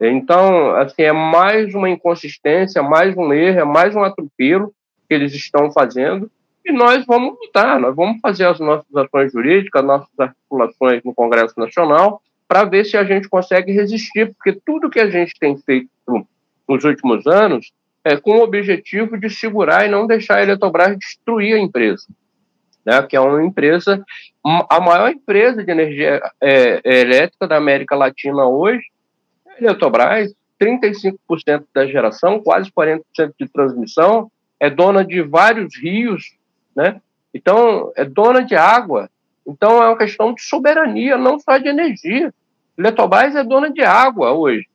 Então, 0.01 0.77
assim, 0.77 1.03
é 1.03 1.13
mais 1.13 1.75
uma 1.75 1.91
inconsistência, 1.91 2.83
mais 2.83 3.17
um 3.17 3.33
erro, 3.33 3.59
é 3.59 3.65
mais 3.65 3.97
um 3.97 4.05
atropelo 4.05 4.73
que 5.09 5.15
eles 5.15 5.35
estão 5.35 5.73
fazendo 5.73 6.31
e 6.65 6.73
nós 6.73 7.05
vamos 7.07 7.37
lutar, 7.41 7.81
nós 7.81 7.95
vamos 7.97 8.21
fazer 8.21 8.45
as 8.45 8.61
nossas 8.61 8.95
ações 8.95 9.33
jurídicas, 9.33 9.85
nossas 9.85 10.09
articulações 10.19 11.03
no 11.05 11.15
Congresso 11.15 11.59
Nacional 11.59 12.23
para 12.47 12.65
ver 12.65 12.85
se 12.85 12.97
a 12.97 13.05
gente 13.05 13.29
consegue 13.29 13.73
resistir, 13.73 14.33
porque 14.35 14.61
tudo 14.65 14.91
que 14.91 15.01
a 15.01 15.11
gente 15.11 15.33
tem 15.39 15.57
feito 15.57 15.89
nos 16.69 16.85
últimos 16.85 17.27
anos 17.27 17.73
é 18.05 18.17
com 18.17 18.39
o 18.39 18.43
objetivo 18.43 19.19
de 19.19 19.29
segurar 19.31 19.87
e 19.87 19.91
não 19.91 20.07
deixar 20.07 20.37
a 20.37 20.43
Eletrobras 20.43 20.97
destruir 20.97 21.55
a 21.55 21.59
empresa, 21.59 22.07
né, 22.87 23.03
que 23.03 23.17
é 23.17 23.21
uma 23.21 23.45
empresa, 23.45 24.05
a 24.71 24.81
maior 24.81 25.11
empresa 25.11 25.65
de 25.65 25.71
energia 25.73 26.21
é, 26.41 26.81
é 26.85 27.01
elétrica 27.01 27.49
da 27.49 27.57
América 27.57 27.97
Latina 27.97 28.47
hoje, 28.47 28.85
Eletrobras, 29.59 30.33
35% 30.61 31.65
da 31.75 31.87
geração, 31.87 32.41
quase 32.41 32.71
40% 32.71 33.03
de 33.39 33.49
transmissão, 33.49 34.31
é 34.61 34.71
dona 34.71 35.05
de 35.05 35.21
vários 35.23 35.77
rios, 35.77 36.37
né? 36.75 37.01
Então, 37.35 37.93
é 37.97 38.05
dona 38.05 38.43
de 38.43 38.55
água. 38.55 39.11
Então, 39.47 39.83
é 39.83 39.89
uma 39.89 39.99
questão 39.99 40.33
de 40.33 40.43
soberania, 40.43 41.19
não 41.19 41.39
só 41.39 41.59
de 41.59 41.69
energia. 41.69 42.33
Eletrobras 42.79 43.35
é 43.35 43.45
dona 43.45 43.71
de 43.71 43.83
água 43.83 44.33
hoje. 44.33 44.67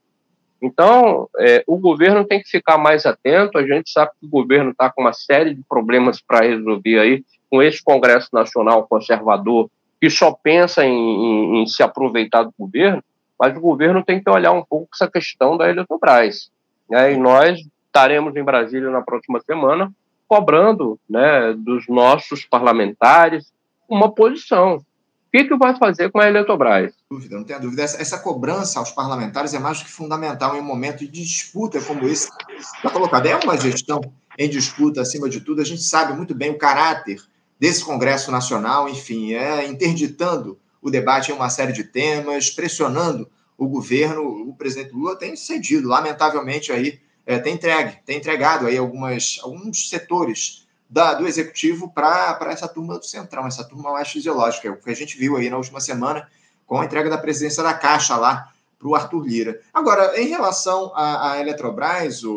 Então, 0.62 1.28
é, 1.40 1.64
o 1.66 1.78
governo 1.78 2.26
tem 2.26 2.42
que 2.42 2.50
ficar 2.50 2.78
mais 2.78 3.06
atento. 3.06 3.58
A 3.58 3.66
gente 3.66 3.92
sabe 3.92 4.12
que 4.20 4.28
o 4.28 4.30
governo 4.30 4.72
está 4.72 4.92
com 4.92 5.02
uma 5.02 5.14
série 5.14 5.56
de 5.56 5.64
problemas 5.68 6.22
para 6.22 6.46
resolver 6.46 7.00
aí, 7.00 7.24
com 7.52 7.62
esse 7.62 7.84
Congresso 7.84 8.30
Nacional 8.34 8.88
Conservador, 8.88 9.70
que 10.00 10.10
só 10.10 10.32
pensa 10.32 10.84
em, 10.84 10.96
em, 10.96 11.62
em 11.62 11.68
se 11.68 11.84
aproveitar 11.84 12.44
do 12.44 12.54
governo 12.58 13.04
mas 13.42 13.58
o 13.58 13.60
governo 13.60 14.04
tem 14.04 14.22
que 14.22 14.30
olhar 14.30 14.52
um 14.52 14.64
pouco 14.64 14.90
essa 14.94 15.10
questão 15.10 15.58
da 15.58 15.68
Eletrobras. 15.68 16.52
Né? 16.88 17.14
E 17.14 17.18
nós 17.18 17.60
estaremos 17.88 18.36
em 18.36 18.44
Brasília 18.44 18.92
na 18.92 19.02
próxima 19.02 19.42
semana 19.42 19.92
cobrando 20.28 21.00
né, 21.10 21.52
dos 21.58 21.88
nossos 21.88 22.46
parlamentares 22.46 23.52
uma 23.90 24.14
posição. 24.14 24.76
O 24.76 24.84
que, 25.32 25.46
que 25.46 25.58
vai 25.58 25.76
fazer 25.76 26.12
com 26.12 26.20
a 26.20 26.28
Eletrobras? 26.28 26.94
Dúvida, 27.10 27.36
não 27.36 27.44
tenha 27.44 27.60
dúvida. 27.60 27.82
Essa, 27.82 28.00
essa, 28.00 28.20
cobrança 28.20 28.78
aos 28.78 28.92
parlamentares 28.92 29.56
é 29.56 29.60
mais 29.60 29.80
do 29.80 29.86
que 29.86 29.92
fundamental 29.92 30.56
em 30.56 30.60
um 30.60 30.64
momento 30.64 31.00
de 31.00 31.08
disputa 31.08 31.82
como 31.82 32.08
esse. 32.08 32.30
Está 32.60 32.92
colocado, 32.92 33.26
é 33.26 33.36
uma 33.38 33.58
gestão 33.58 34.00
em 34.38 34.48
disputa 34.48 35.02
acima 35.02 35.28
de 35.28 35.42
tudo. 35.42 35.62
A 35.62 35.66
gente 35.66 35.82
sabe 35.82 36.14
muito 36.14 36.36
bem 36.36 36.52
o 36.52 36.60
caráter 36.60 37.20
desse 37.62 37.86
Congresso 37.86 38.32
Nacional, 38.32 38.90
enfim, 38.90 39.36
é 39.36 39.68
interditando 39.68 40.58
o 40.82 40.90
debate 40.90 41.32
em 41.32 41.36
uma 41.36 41.48
série 41.48 41.72
de 41.72 41.84
temas, 41.84 42.50
pressionando 42.50 43.30
o 43.56 43.68
governo. 43.68 44.50
O 44.50 44.56
presidente 44.56 44.96
Lula 44.96 45.16
tem 45.16 45.36
cedido, 45.36 45.88
lamentavelmente, 45.88 46.72
aí, 46.72 47.00
é, 47.24 47.38
tem 47.38 47.54
entregue, 47.54 48.00
tem 48.04 48.18
entregado 48.18 48.66
aí 48.66 48.76
algumas, 48.76 49.40
alguns 49.44 49.90
setores 49.90 50.68
da, 50.90 51.14
do 51.14 51.28
executivo 51.28 51.88
para 51.88 52.40
essa 52.48 52.68
turma 52.68 52.98
do 52.98 53.06
Centrão, 53.06 53.46
essa 53.46 53.64
turma 53.64 53.92
mais 53.92 54.10
fisiológica, 54.10 54.68
é 54.68 54.72
o 54.72 54.78
que 54.78 54.90
a 54.90 54.96
gente 54.96 55.16
viu 55.16 55.38
aí 55.38 55.48
na 55.48 55.58
última 55.58 55.80
semana 55.80 56.28
com 56.66 56.82
a 56.82 56.86
entrega 56.86 57.12
da 57.12 57.18
presidência 57.20 57.62
da 57.62 57.76
Caixa 57.76 58.18
lá 58.18 58.52
para 58.80 58.88
o 58.88 58.96
Arthur 58.96 59.24
Lira. 59.24 59.62
Agora, 59.72 60.20
em 60.20 60.28
relação 60.30 60.92
à, 60.96 61.34
à 61.34 61.40
Eletrobras, 61.40 62.24
o, 62.24 62.34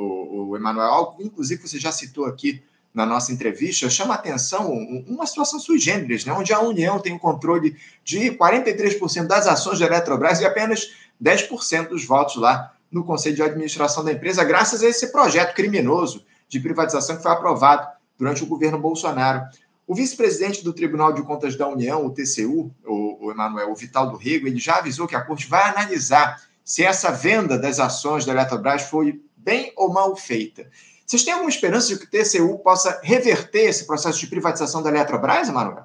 o 0.51 0.55
Emanuel, 0.55 1.17
inclusive 1.19 1.67
você 1.67 1.79
já 1.79 1.91
citou 1.91 2.27
aqui 2.27 2.63
na 2.95 3.05
nossa 3.05 3.33
entrevista, 3.33 3.91
chama 3.91 4.15
atenção 4.15 4.73
uma 5.09 5.27
situação 5.27 5.59
sui 5.59 5.81
generis, 5.81 6.25
né, 6.25 6.33
onde 6.33 6.53
a 6.53 6.61
União 6.61 7.01
tem 7.01 7.13
o 7.13 7.19
controle 7.19 7.77
de 8.05 8.31
43% 8.31 9.27
das 9.27 9.49
ações 9.49 9.81
da 9.81 9.87
Eletrobras 9.87 10.41
e 10.41 10.47
apenas 10.47 10.93
10% 11.21 11.89
dos 11.89 12.05
votos 12.05 12.37
lá 12.37 12.73
no 12.91 13.05
Conselho 13.05 13.35
de 13.35 13.43
Administração 13.43 14.05
da 14.05 14.13
empresa, 14.13 14.45
graças 14.45 14.81
a 14.81 14.89
esse 14.89 15.09
projeto 15.11 15.55
criminoso 15.55 16.25
de 16.49 16.61
privatização 16.61 17.17
que 17.17 17.23
foi 17.23 17.33
aprovado 17.33 17.89
durante 18.17 18.45
o 18.45 18.47
governo 18.47 18.79
Bolsonaro. 18.79 19.43
O 19.85 19.95
vice-presidente 19.95 20.63
do 20.63 20.73
Tribunal 20.73 21.13
de 21.13 21.23
Contas 21.25 21.57
da 21.57 21.67
União, 21.67 22.07
o 22.07 22.11
TCU, 22.11 22.73
o, 22.87 23.27
o 23.27 23.31
Emanuel 23.33 23.73
o 23.73 23.75
Vital 23.75 24.09
do 24.09 24.17
Rego, 24.17 24.47
ele 24.47 24.61
já 24.61 24.77
avisou 24.77 25.09
que 25.09 25.17
a 25.17 25.21
corte 25.21 25.49
vai 25.49 25.69
analisar 25.69 26.41
se 26.65 26.85
essa 26.85 27.11
venda 27.11 27.59
das 27.59 27.81
ações 27.81 28.25
da 28.25 28.33
Eletrobras 28.33 28.83
foi 28.83 29.21
bem 29.37 29.73
ou 29.77 29.93
mal 29.93 30.15
feita. 30.17 30.71
Vocês 31.07 31.25
têm 31.25 31.35
alguma 31.35 31.51
esperança 31.51 31.89
de 31.89 31.99
que 31.99 32.07
o 32.07 32.11
TCU 32.11 32.59
possa 32.59 33.01
reverter 33.03 33.69
esse 33.69 33.87
processo 33.87 34.19
de 34.21 34.27
privatização 34.27 34.83
da 34.83 34.91
Eletrobras, 34.91 35.49
Emanuel? 35.49 35.85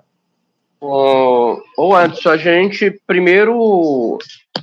Ô 0.82 1.94
Anderson, 1.94 2.30
a 2.30 2.38
gente, 2.38 3.02
primeiro, 3.06 4.18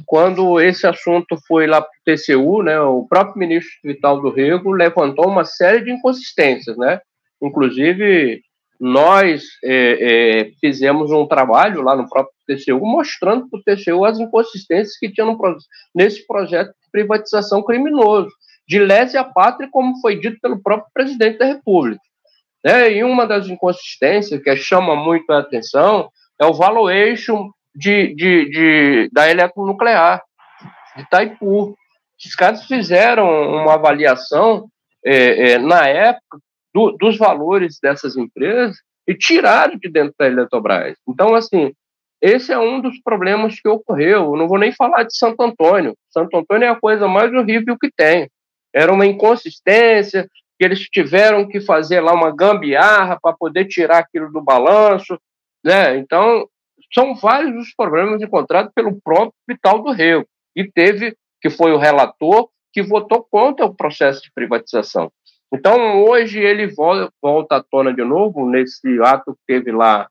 quando 0.06 0.58
esse 0.58 0.86
assunto 0.86 1.36
foi 1.46 1.66
lá 1.66 1.82
para 1.82 1.90
o 1.90 2.16
TCU, 2.16 2.62
né, 2.62 2.80
o 2.80 3.06
próprio 3.06 3.38
ministro 3.38 3.72
Vital 3.84 4.20
do 4.22 4.30
Rego 4.30 4.72
levantou 4.72 5.28
uma 5.28 5.44
série 5.44 5.84
de 5.84 5.90
inconsistências, 5.90 6.74
né? 6.78 7.00
Inclusive, 7.42 8.40
nós 8.80 9.44
é, 9.62 9.98
é, 10.48 10.50
fizemos 10.58 11.10
um 11.10 11.26
trabalho 11.26 11.82
lá 11.82 11.94
no 11.94 12.08
próprio 12.08 12.32
TCU 12.46 12.80
mostrando 12.80 13.46
para 13.50 13.58
o 13.58 13.62
TCU 13.62 14.04
as 14.06 14.18
inconsistências 14.18 14.96
que 14.96 15.12
tinha 15.12 15.26
nesse 15.94 16.26
projeto 16.26 16.68
de 16.68 16.90
privatização 16.90 17.62
criminoso 17.62 18.30
de 18.66 18.78
lese 18.78 19.16
à 19.16 19.24
pátria, 19.24 19.68
como 19.70 20.00
foi 20.00 20.18
dito 20.18 20.38
pelo 20.40 20.60
próprio 20.60 20.90
presidente 20.92 21.38
da 21.38 21.46
República. 21.46 22.02
Né? 22.64 22.94
E 22.94 23.04
uma 23.04 23.26
das 23.26 23.46
inconsistências 23.46 24.42
que 24.42 24.56
chama 24.56 24.96
muito 24.96 25.30
a 25.30 25.38
atenção 25.38 26.10
é 26.40 26.44
o 26.44 26.54
valuation 26.54 27.50
de, 27.74 28.14
de, 28.14 28.50
de, 28.50 29.10
da 29.12 29.30
eletronuclear, 29.30 30.22
de 30.96 31.02
Itaipu. 31.02 31.76
Os 32.24 32.34
caras 32.34 32.64
fizeram 32.64 33.28
uma 33.28 33.74
avaliação 33.74 34.68
é, 35.04 35.52
é, 35.52 35.58
na 35.58 35.86
época 35.86 36.38
do, 36.74 36.92
dos 36.92 37.16
valores 37.16 37.78
dessas 37.80 38.16
empresas 38.16 38.76
e 39.06 39.14
tiraram 39.14 39.78
de 39.78 39.88
dentro 39.88 40.14
da 40.18 40.26
Eletrobras. 40.26 40.96
Então, 41.08 41.34
assim, 41.34 41.72
esse 42.20 42.52
é 42.52 42.58
um 42.58 42.80
dos 42.80 42.98
problemas 43.00 43.60
que 43.60 43.68
ocorreu. 43.68 44.32
Eu 44.32 44.36
não 44.36 44.48
vou 44.48 44.58
nem 44.58 44.72
falar 44.72 45.04
de 45.04 45.16
Santo 45.16 45.40
Antônio. 45.42 45.94
Santo 46.10 46.36
Antônio 46.36 46.66
é 46.66 46.70
a 46.70 46.80
coisa 46.80 47.06
mais 47.06 47.32
horrível 47.32 47.76
que 47.78 47.90
tem. 47.94 48.28
Era 48.76 48.92
uma 48.92 49.06
inconsistência, 49.06 50.28
que 50.58 50.64
eles 50.64 50.80
tiveram 50.80 51.48
que 51.48 51.60
fazer 51.60 52.00
lá 52.00 52.12
uma 52.12 52.34
gambiarra 52.34 53.18
para 53.20 53.36
poder 53.36 53.66
tirar 53.66 53.98
aquilo 53.98 54.30
do 54.30 54.42
balanço, 54.42 55.18
né? 55.64 55.96
Então, 55.96 56.46
são 56.92 57.14
vários 57.14 57.56
os 57.56 57.74
problemas 57.74 58.20
encontrados 58.20 58.72
pelo 58.74 59.00
próprio 59.00 59.32
Vital 59.48 59.82
do 59.82 59.92
Rio, 59.92 60.26
e 60.54 60.64
teve, 60.64 61.16
que 61.40 61.50
foi 61.50 61.72
o 61.72 61.78
relator, 61.78 62.48
que 62.72 62.82
votou 62.82 63.26
contra 63.30 63.64
o 63.64 63.74
processo 63.74 64.22
de 64.22 64.30
privatização. 64.34 65.10
Então, 65.52 66.04
hoje 66.04 66.40
ele 66.40 66.66
volta 66.66 67.56
à 67.56 67.62
tona 67.62 67.94
de 67.94 68.04
novo, 68.04 68.48
nesse 68.48 69.00
ato 69.02 69.32
que 69.32 69.40
teve 69.46 69.72
lá 69.72 70.08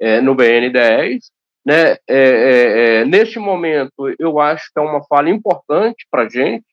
é, 0.00 0.20
no 0.20 0.34
BN10. 0.34 1.20
Né? 1.66 1.92
É, 1.92 1.98
é, 2.08 3.00
é, 3.00 3.04
neste 3.04 3.38
momento, 3.38 4.14
eu 4.18 4.38
acho 4.38 4.70
que 4.72 4.78
é 4.78 4.82
uma 4.82 5.04
fala 5.04 5.28
importante 5.28 6.06
para 6.10 6.22
a 6.22 6.28
gente, 6.28 6.64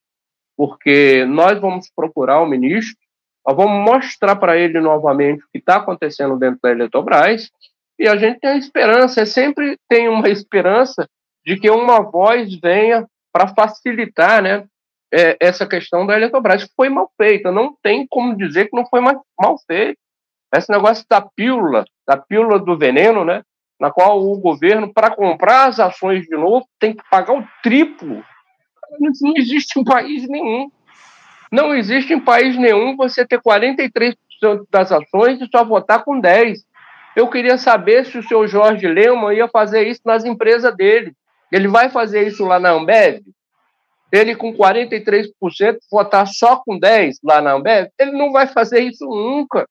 porque 0.58 1.26
nós 1.26 1.60
vamos 1.60 1.90
procurar 1.96 2.42
o 2.42 2.48
ministro, 2.48 2.98
nós 3.46 3.56
vamos 3.56 3.84
mostrar 3.84 4.36
para 4.36 4.58
ele 4.58 4.80
novamente 4.80 5.44
o 5.44 5.48
que 5.52 5.58
está 5.58 5.78
acontecendo 5.78 6.38
dentro 6.38 6.60
da 6.62 6.72
Eletrobras, 6.72 7.50
e 8.00 8.08
a 8.08 8.16
gente 8.16 8.40
tem 8.40 8.52
a 8.52 8.58
esperança, 8.58 9.26
sempre 9.26 9.78
tem 9.88 10.08
uma 10.08 10.28
esperança 10.30 11.08
de 11.46 11.58
que 11.58 11.70
uma 11.70 12.02
voz 12.02 12.56
venha 12.60 13.06
para 13.32 13.48
facilitar 13.48 14.42
né, 14.42 14.66
é, 15.14 15.38
essa 15.40 15.68
questão 15.68 16.06
da 16.06 16.16
Eletrobras, 16.16 16.64
que 16.64 16.74
foi 16.76 16.90
mal 16.90 17.12
feita, 17.18 17.52
não 17.52 17.76
tem 17.82 18.08
como 18.08 18.36
dizer 18.38 18.70
que 18.70 18.76
não 18.76 18.86
foi 18.86 19.02
mal 19.02 19.58
feito. 19.68 19.98
Esse 20.56 20.72
negócio 20.72 21.04
da 21.10 21.20
pílula, 21.20 21.84
da 22.08 22.16
pílula 22.16 22.60
do 22.60 22.78
veneno, 22.78 23.26
né, 23.26 23.42
na 23.80 23.92
qual 23.92 24.24
o 24.24 24.38
governo, 24.38 24.94
para 24.94 25.14
comprar 25.14 25.68
as 25.68 25.80
ações 25.80 26.26
de 26.26 26.36
novo, 26.38 26.66
tem 26.80 26.96
que 26.96 27.04
pagar 27.10 27.34
o 27.34 27.46
triplo 27.62 28.24
não 29.00 29.34
existe 29.36 29.80
em 29.80 29.84
país 29.84 30.28
nenhum. 30.28 30.72
Não 31.52 31.74
existe 31.74 32.14
em 32.14 32.20
país 32.20 32.58
nenhum 32.58 32.96
você 32.96 33.26
ter 33.26 33.40
43% 33.40 34.16
das 34.72 34.92
ações 34.92 35.40
e 35.42 35.48
só 35.52 35.64
votar 35.64 36.04
com 36.04 36.20
10%. 36.20 36.58
Eu 37.16 37.30
queria 37.30 37.58
saber 37.60 38.06
se 38.06 38.18
o 38.18 38.24
seu 38.24 38.48
Jorge 38.48 38.88
Lema 38.88 39.34
ia 39.34 39.48
fazer 39.48 39.88
isso 39.88 40.02
nas 40.04 40.26
empresas 40.26 40.76
dele. 40.76 41.14
Ele 41.52 41.68
vai 41.68 41.90
fazer 41.90 42.26
isso 42.26 42.44
lá 42.44 42.60
na 42.60 42.72
Ambev? 42.72 43.22
Ele 44.12 44.36
com 44.36 44.52
43% 44.52 45.30
votar 45.92 46.28
só 46.28 46.56
com 46.56 46.80
10% 46.80 47.14
lá 47.24 47.40
na 47.40 47.52
Ambev? 47.52 47.90
Ele 48.00 48.12
não 48.12 48.32
vai 48.32 48.48
fazer 48.48 48.80
isso 48.80 49.06
nunca. 49.06 49.68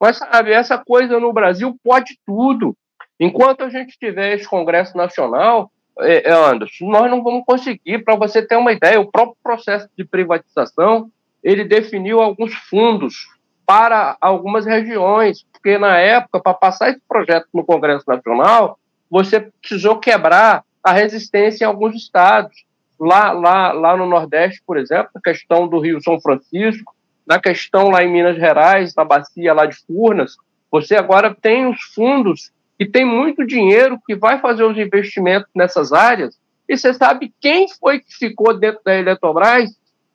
Mas, 0.00 0.18
sabe, 0.18 0.52
essa 0.52 0.76
coisa 0.76 1.20
no 1.20 1.32
Brasil 1.32 1.74
pode 1.82 2.18
tudo. 2.26 2.76
Enquanto 3.18 3.62
a 3.62 3.70
gente 3.70 3.96
tiver 3.98 4.34
esse 4.34 4.48
Congresso 4.48 4.96
Nacional, 4.96 5.70
é, 6.00 6.30
é, 6.30 6.32
Anderson, 6.32 6.86
nós 6.86 7.10
não 7.10 7.22
vamos 7.22 7.44
conseguir. 7.46 8.04
Para 8.04 8.16
você 8.16 8.42
ter 8.46 8.56
uma 8.56 8.72
ideia, 8.72 9.00
o 9.00 9.10
próprio 9.10 9.36
processo 9.42 9.88
de 9.96 10.04
privatização 10.04 11.10
ele 11.42 11.64
definiu 11.64 12.20
alguns 12.20 12.54
fundos 12.54 13.28
para 13.64 14.16
algumas 14.20 14.66
regiões, 14.66 15.44
porque 15.52 15.78
na 15.78 15.96
época, 15.96 16.40
para 16.40 16.54
passar 16.54 16.90
esse 16.90 17.00
projeto 17.08 17.46
no 17.52 17.64
Congresso 17.64 18.04
Nacional, 18.06 18.78
você 19.10 19.40
precisou 19.60 19.98
quebrar 19.98 20.64
a 20.82 20.92
resistência 20.92 21.64
em 21.64 21.68
alguns 21.68 21.94
estados. 21.94 22.64
Lá, 22.98 23.30
lá, 23.32 23.72
lá 23.72 23.96
no 23.96 24.06
Nordeste, 24.06 24.62
por 24.66 24.78
exemplo, 24.78 25.10
a 25.14 25.20
questão 25.20 25.68
do 25.68 25.78
Rio 25.78 26.00
São 26.02 26.20
Francisco, 26.20 26.94
na 27.26 27.38
questão 27.38 27.90
lá 27.90 28.02
em 28.02 28.10
Minas 28.10 28.36
Gerais, 28.36 28.94
na 28.94 29.04
bacia 29.04 29.52
lá 29.52 29.66
de 29.66 29.76
Furnas, 29.84 30.36
você 30.70 30.96
agora 30.96 31.34
tem 31.34 31.66
os 31.66 31.80
fundos 31.94 32.52
e 32.78 32.84
tem 32.84 33.04
muito 33.04 33.46
dinheiro 33.46 33.98
que 34.06 34.14
vai 34.14 34.38
fazer 34.38 34.62
os 34.62 34.76
investimentos 34.76 35.48
nessas 35.54 35.92
áreas. 35.92 36.38
E 36.68 36.76
você 36.76 36.92
sabe 36.92 37.32
quem 37.40 37.66
foi 37.68 38.00
que 38.00 38.12
ficou 38.14 38.56
dentro 38.56 38.80
da 38.84 38.94
Eletrobras 38.94 39.70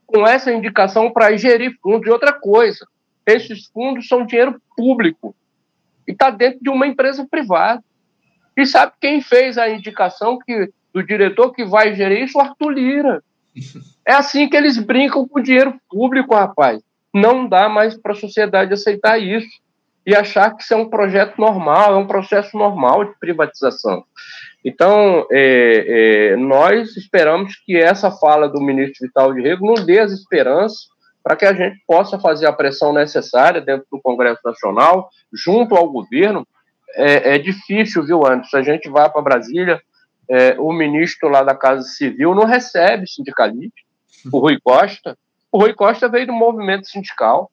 com 0.05 0.27
essa 0.27 0.51
indicação 0.51 1.11
para 1.11 1.35
gerir 1.37 1.77
fundos 1.81 2.07
e 2.07 2.11
outra 2.11 2.33
coisa. 2.33 2.85
Esses 3.25 3.67
fundos 3.67 4.07
são 4.07 4.25
dinheiro 4.25 4.61
público 4.75 5.35
e 6.07 6.11
está 6.11 6.29
dentro 6.29 6.59
de 6.61 6.69
uma 6.69 6.85
empresa 6.85 7.25
privada. 7.29 7.83
E 8.55 8.65
sabe 8.65 8.93
quem 8.99 9.21
fez 9.21 9.57
a 9.57 9.69
indicação 9.69 10.37
que, 10.37 10.69
do 10.93 11.01
diretor 11.01 11.51
que 11.53 11.63
vai 11.63 11.95
gerir 11.95 12.23
isso? 12.23 12.37
O 12.37 12.41
Arthur 12.41 12.69
Lira. 12.69 13.23
É 14.03 14.13
assim 14.13 14.49
que 14.49 14.57
eles 14.57 14.79
brincam 14.79 15.27
com 15.27 15.39
o 15.39 15.43
dinheiro 15.43 15.79
público, 15.87 16.33
rapaz. 16.33 16.81
Não 17.13 17.47
dá 17.47 17.69
mais 17.69 17.95
para 17.95 18.13
a 18.13 18.15
sociedade 18.15 18.73
aceitar 18.73 19.19
isso 19.19 19.61
e 20.05 20.15
achar 20.15 20.55
que 20.55 20.63
isso 20.63 20.73
é 20.73 20.77
um 20.77 20.89
projeto 20.89 21.37
normal, 21.37 21.93
é 21.93 21.97
um 21.97 22.07
processo 22.07 22.57
normal 22.57 23.05
de 23.05 23.19
privatização. 23.19 24.03
Então, 24.63 25.25
é, 25.31 26.31
é, 26.31 26.35
nós 26.35 26.95
esperamos 26.95 27.55
que 27.65 27.75
essa 27.77 28.11
fala 28.11 28.47
do 28.47 28.61
ministro 28.61 29.07
Vital 29.07 29.33
de 29.33 29.41
Rego 29.41 29.65
nos 29.65 29.85
dê 29.85 29.99
as 29.99 30.11
esperanças 30.11 30.89
para 31.23 31.35
que 31.35 31.45
a 31.45 31.53
gente 31.53 31.79
possa 31.85 32.19
fazer 32.19 32.47
a 32.47 32.53
pressão 32.53 32.93
necessária 32.93 33.61
dentro 33.61 33.85
do 33.91 34.01
Congresso 34.01 34.41
Nacional, 34.43 35.09
junto 35.31 35.75
ao 35.75 35.89
governo. 35.89 36.47
É, 36.95 37.35
é 37.35 37.37
difícil, 37.37 38.03
viu, 38.03 38.25
Anderson? 38.25 38.57
A 38.57 38.63
gente 38.63 38.89
vai 38.89 39.09
para 39.09 39.21
Brasília, 39.21 39.81
é, 40.29 40.55
o 40.59 40.71
ministro 40.71 41.29
lá 41.29 41.43
da 41.43 41.55
Casa 41.55 41.83
Civil 41.83 42.33
não 42.33 42.45
recebe 42.45 43.07
sindicalista, 43.07 43.81
o 44.31 44.39
Rui 44.39 44.57
Costa. 44.63 45.17
O 45.51 45.59
Rui 45.59 45.73
Costa 45.73 46.07
veio 46.07 46.27
do 46.27 46.33
movimento 46.33 46.87
sindical, 46.87 47.51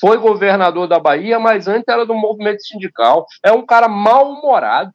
Foi 0.00 0.16
governador 0.16 0.86
da 0.86 0.98
Bahia, 0.98 1.38
mas 1.38 1.68
antes 1.68 1.88
era 1.88 2.06
do 2.06 2.14
movimento 2.14 2.62
sindical. 2.62 3.26
É 3.44 3.52
um 3.52 3.64
cara 3.64 3.88
mal-humorado. 3.88 4.92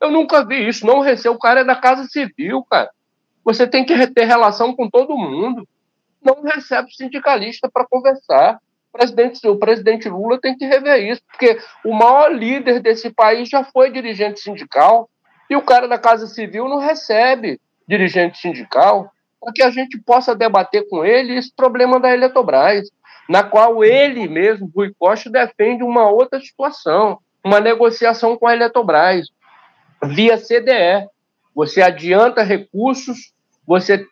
Eu 0.00 0.10
nunca 0.10 0.44
vi 0.44 0.66
isso. 0.66 0.86
Não 0.86 1.00
recebeu. 1.00 1.34
O 1.34 1.38
cara 1.38 1.60
é 1.60 1.64
da 1.64 1.76
Casa 1.76 2.04
Civil, 2.04 2.64
cara. 2.68 2.90
Você 3.44 3.66
tem 3.66 3.84
que 3.84 4.06
ter 4.08 4.24
relação 4.24 4.74
com 4.74 4.88
todo 4.90 5.16
mundo. 5.16 5.66
Não 6.20 6.42
recebe 6.42 6.90
sindicalista 6.92 7.70
para 7.72 7.86
conversar. 7.86 8.58
O 8.92 8.98
presidente, 8.98 9.48
o 9.48 9.56
presidente 9.56 10.08
Lula 10.08 10.40
tem 10.40 10.56
que 10.56 10.66
rever 10.66 11.10
isso, 11.10 11.22
porque 11.26 11.58
o 11.84 11.94
maior 11.94 12.30
líder 12.30 12.80
desse 12.80 13.10
país 13.10 13.48
já 13.48 13.64
foi 13.64 13.90
dirigente 13.90 14.40
sindical 14.40 15.08
e 15.48 15.56
o 15.56 15.62
cara 15.62 15.88
da 15.88 15.98
Casa 15.98 16.26
Civil 16.26 16.68
não 16.68 16.78
recebe 16.78 17.58
dirigente 17.88 18.38
sindical 18.38 19.10
para 19.40 19.52
que 19.52 19.62
a 19.62 19.70
gente 19.70 19.98
possa 19.98 20.36
debater 20.36 20.86
com 20.88 21.04
ele 21.04 21.36
esse 21.36 21.52
problema 21.54 21.98
da 21.98 22.12
Eletrobras 22.12 22.88
na 23.32 23.42
qual 23.42 23.82
ele 23.82 24.28
mesmo, 24.28 24.70
Rui 24.76 24.92
Costa, 24.98 25.30
defende 25.30 25.82
uma 25.82 26.06
outra 26.06 26.38
situação, 26.38 27.18
uma 27.42 27.60
negociação 27.60 28.36
com 28.36 28.46
a 28.46 28.52
Eletrobras, 28.52 29.28
via 30.04 30.36
CDE. 30.36 31.08
Você 31.54 31.80
adianta 31.80 32.42
recursos, 32.42 33.32
você 33.66 34.06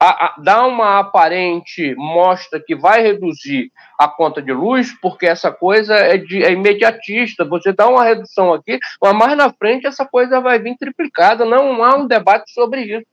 a, 0.00 0.26
a, 0.26 0.34
dá 0.38 0.66
uma 0.66 0.98
aparente 0.98 1.94
mostra 1.94 2.60
que 2.60 2.74
vai 2.74 3.00
reduzir 3.00 3.70
a 3.96 4.08
conta 4.08 4.42
de 4.42 4.52
luz, 4.52 4.92
porque 5.00 5.26
essa 5.28 5.52
coisa 5.52 5.94
é, 5.94 6.16
de, 6.16 6.42
é 6.42 6.50
imediatista. 6.50 7.44
Você 7.44 7.72
dá 7.72 7.86
uma 7.86 8.02
redução 8.02 8.52
aqui, 8.52 8.80
mas 9.00 9.14
mais 9.14 9.36
na 9.36 9.52
frente 9.52 9.86
essa 9.86 10.04
coisa 10.04 10.40
vai 10.40 10.58
vir 10.58 10.76
triplicada. 10.76 11.44
Não 11.44 11.84
há 11.84 11.94
um 11.94 12.08
debate 12.08 12.52
sobre 12.52 12.82
isso. 12.82 13.06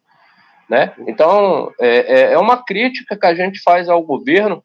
Né? 0.67 0.91
Então, 1.07 1.71
é, 1.79 1.97
é, 1.97 2.33
é 2.33 2.37
uma 2.39 2.63
crítica 2.63 3.15
que 3.15 3.27
a 3.27 3.35
gente 3.35 3.61
faz 3.61 3.87
ao 3.87 4.01
governo 4.01 4.63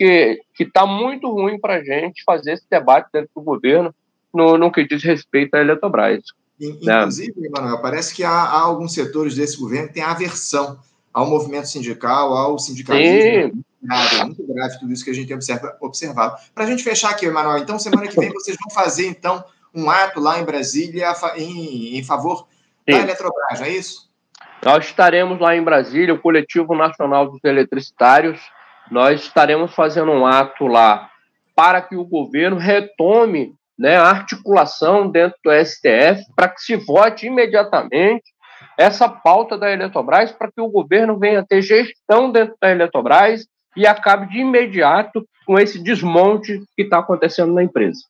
que 0.00 0.62
está 0.62 0.86
muito 0.86 1.30
ruim 1.30 1.60
para 1.60 1.74
a 1.74 1.84
gente 1.84 2.24
fazer 2.24 2.52
esse 2.52 2.64
debate 2.70 3.08
dentro 3.12 3.30
do 3.36 3.42
governo 3.42 3.94
no, 4.32 4.56
no 4.56 4.72
que 4.72 4.86
diz 4.86 5.02
respeito 5.02 5.54
à 5.54 5.60
Eletrobras. 5.60 6.22
Né? 6.58 7.00
Inclusive, 7.00 7.34
né? 7.36 7.48
Emanuel, 7.48 7.82
parece 7.82 8.14
que 8.14 8.24
há, 8.24 8.30
há, 8.30 8.60
alguns 8.60 8.94
setores 8.94 9.34
desse 9.34 9.58
governo 9.58 9.88
que 9.88 9.94
têm 9.94 10.02
aversão 10.02 10.78
ao 11.12 11.26
movimento 11.26 11.68
sindical, 11.68 12.34
ao 12.34 12.58
sindicalismo. 12.58 13.62
É 13.90 14.24
muito 14.24 14.46
grave 14.46 14.78
tudo 14.78 14.92
isso 14.92 15.04
que 15.04 15.10
a 15.10 15.14
gente 15.14 15.26
tem 15.26 15.36
observa, 15.36 15.76
observado. 15.80 16.36
Para 16.54 16.64
a 16.64 16.66
gente 16.66 16.82
fechar 16.82 17.10
aqui, 17.10 17.26
Emanuel, 17.26 17.58
então 17.58 17.78
semana 17.78 18.08
que 18.08 18.18
vem 18.18 18.30
vocês 18.30 18.56
vão 18.62 18.74
fazer 18.74 19.06
então 19.06 19.42
um 19.74 19.90
ato 19.90 20.20
lá 20.20 20.38
em 20.38 20.44
Brasília 20.44 21.12
em, 21.36 21.98
em 21.98 22.04
favor 22.04 22.46
Sim. 22.88 22.96
da 22.96 23.00
Eletrobras, 23.00 23.60
é 23.60 23.68
isso? 23.70 24.10
Nós 24.62 24.84
estaremos 24.84 25.40
lá 25.40 25.56
em 25.56 25.62
Brasília, 25.62 26.14
o 26.14 26.20
Coletivo 26.20 26.74
Nacional 26.74 27.30
dos 27.30 27.42
Eletricitários, 27.42 28.38
nós 28.90 29.22
estaremos 29.22 29.74
fazendo 29.74 30.10
um 30.10 30.26
ato 30.26 30.66
lá 30.66 31.08
para 31.54 31.80
que 31.80 31.96
o 31.96 32.04
governo 32.04 32.56
retome 32.56 33.54
né, 33.78 33.96
a 33.96 34.08
articulação 34.08 35.08
dentro 35.08 35.38
do 35.44 35.50
STF 35.52 36.24
para 36.34 36.48
que 36.48 36.60
se 36.60 36.76
vote 36.76 37.26
imediatamente 37.26 38.24
essa 38.76 39.08
pauta 39.08 39.56
da 39.56 39.70
Eletrobras 39.70 40.32
para 40.32 40.50
que 40.50 40.60
o 40.60 40.68
governo 40.68 41.18
venha 41.18 41.44
ter 41.46 41.62
gestão 41.62 42.30
dentro 42.30 42.56
da 42.60 42.70
Eletrobras 42.70 43.46
e 43.76 43.86
acabe 43.86 44.28
de 44.28 44.38
imediato 44.38 45.26
com 45.46 45.58
esse 45.58 45.78
desmonte 45.78 46.62
que 46.76 46.82
está 46.82 46.98
acontecendo 46.98 47.52
na 47.52 47.62
empresa. 47.62 48.00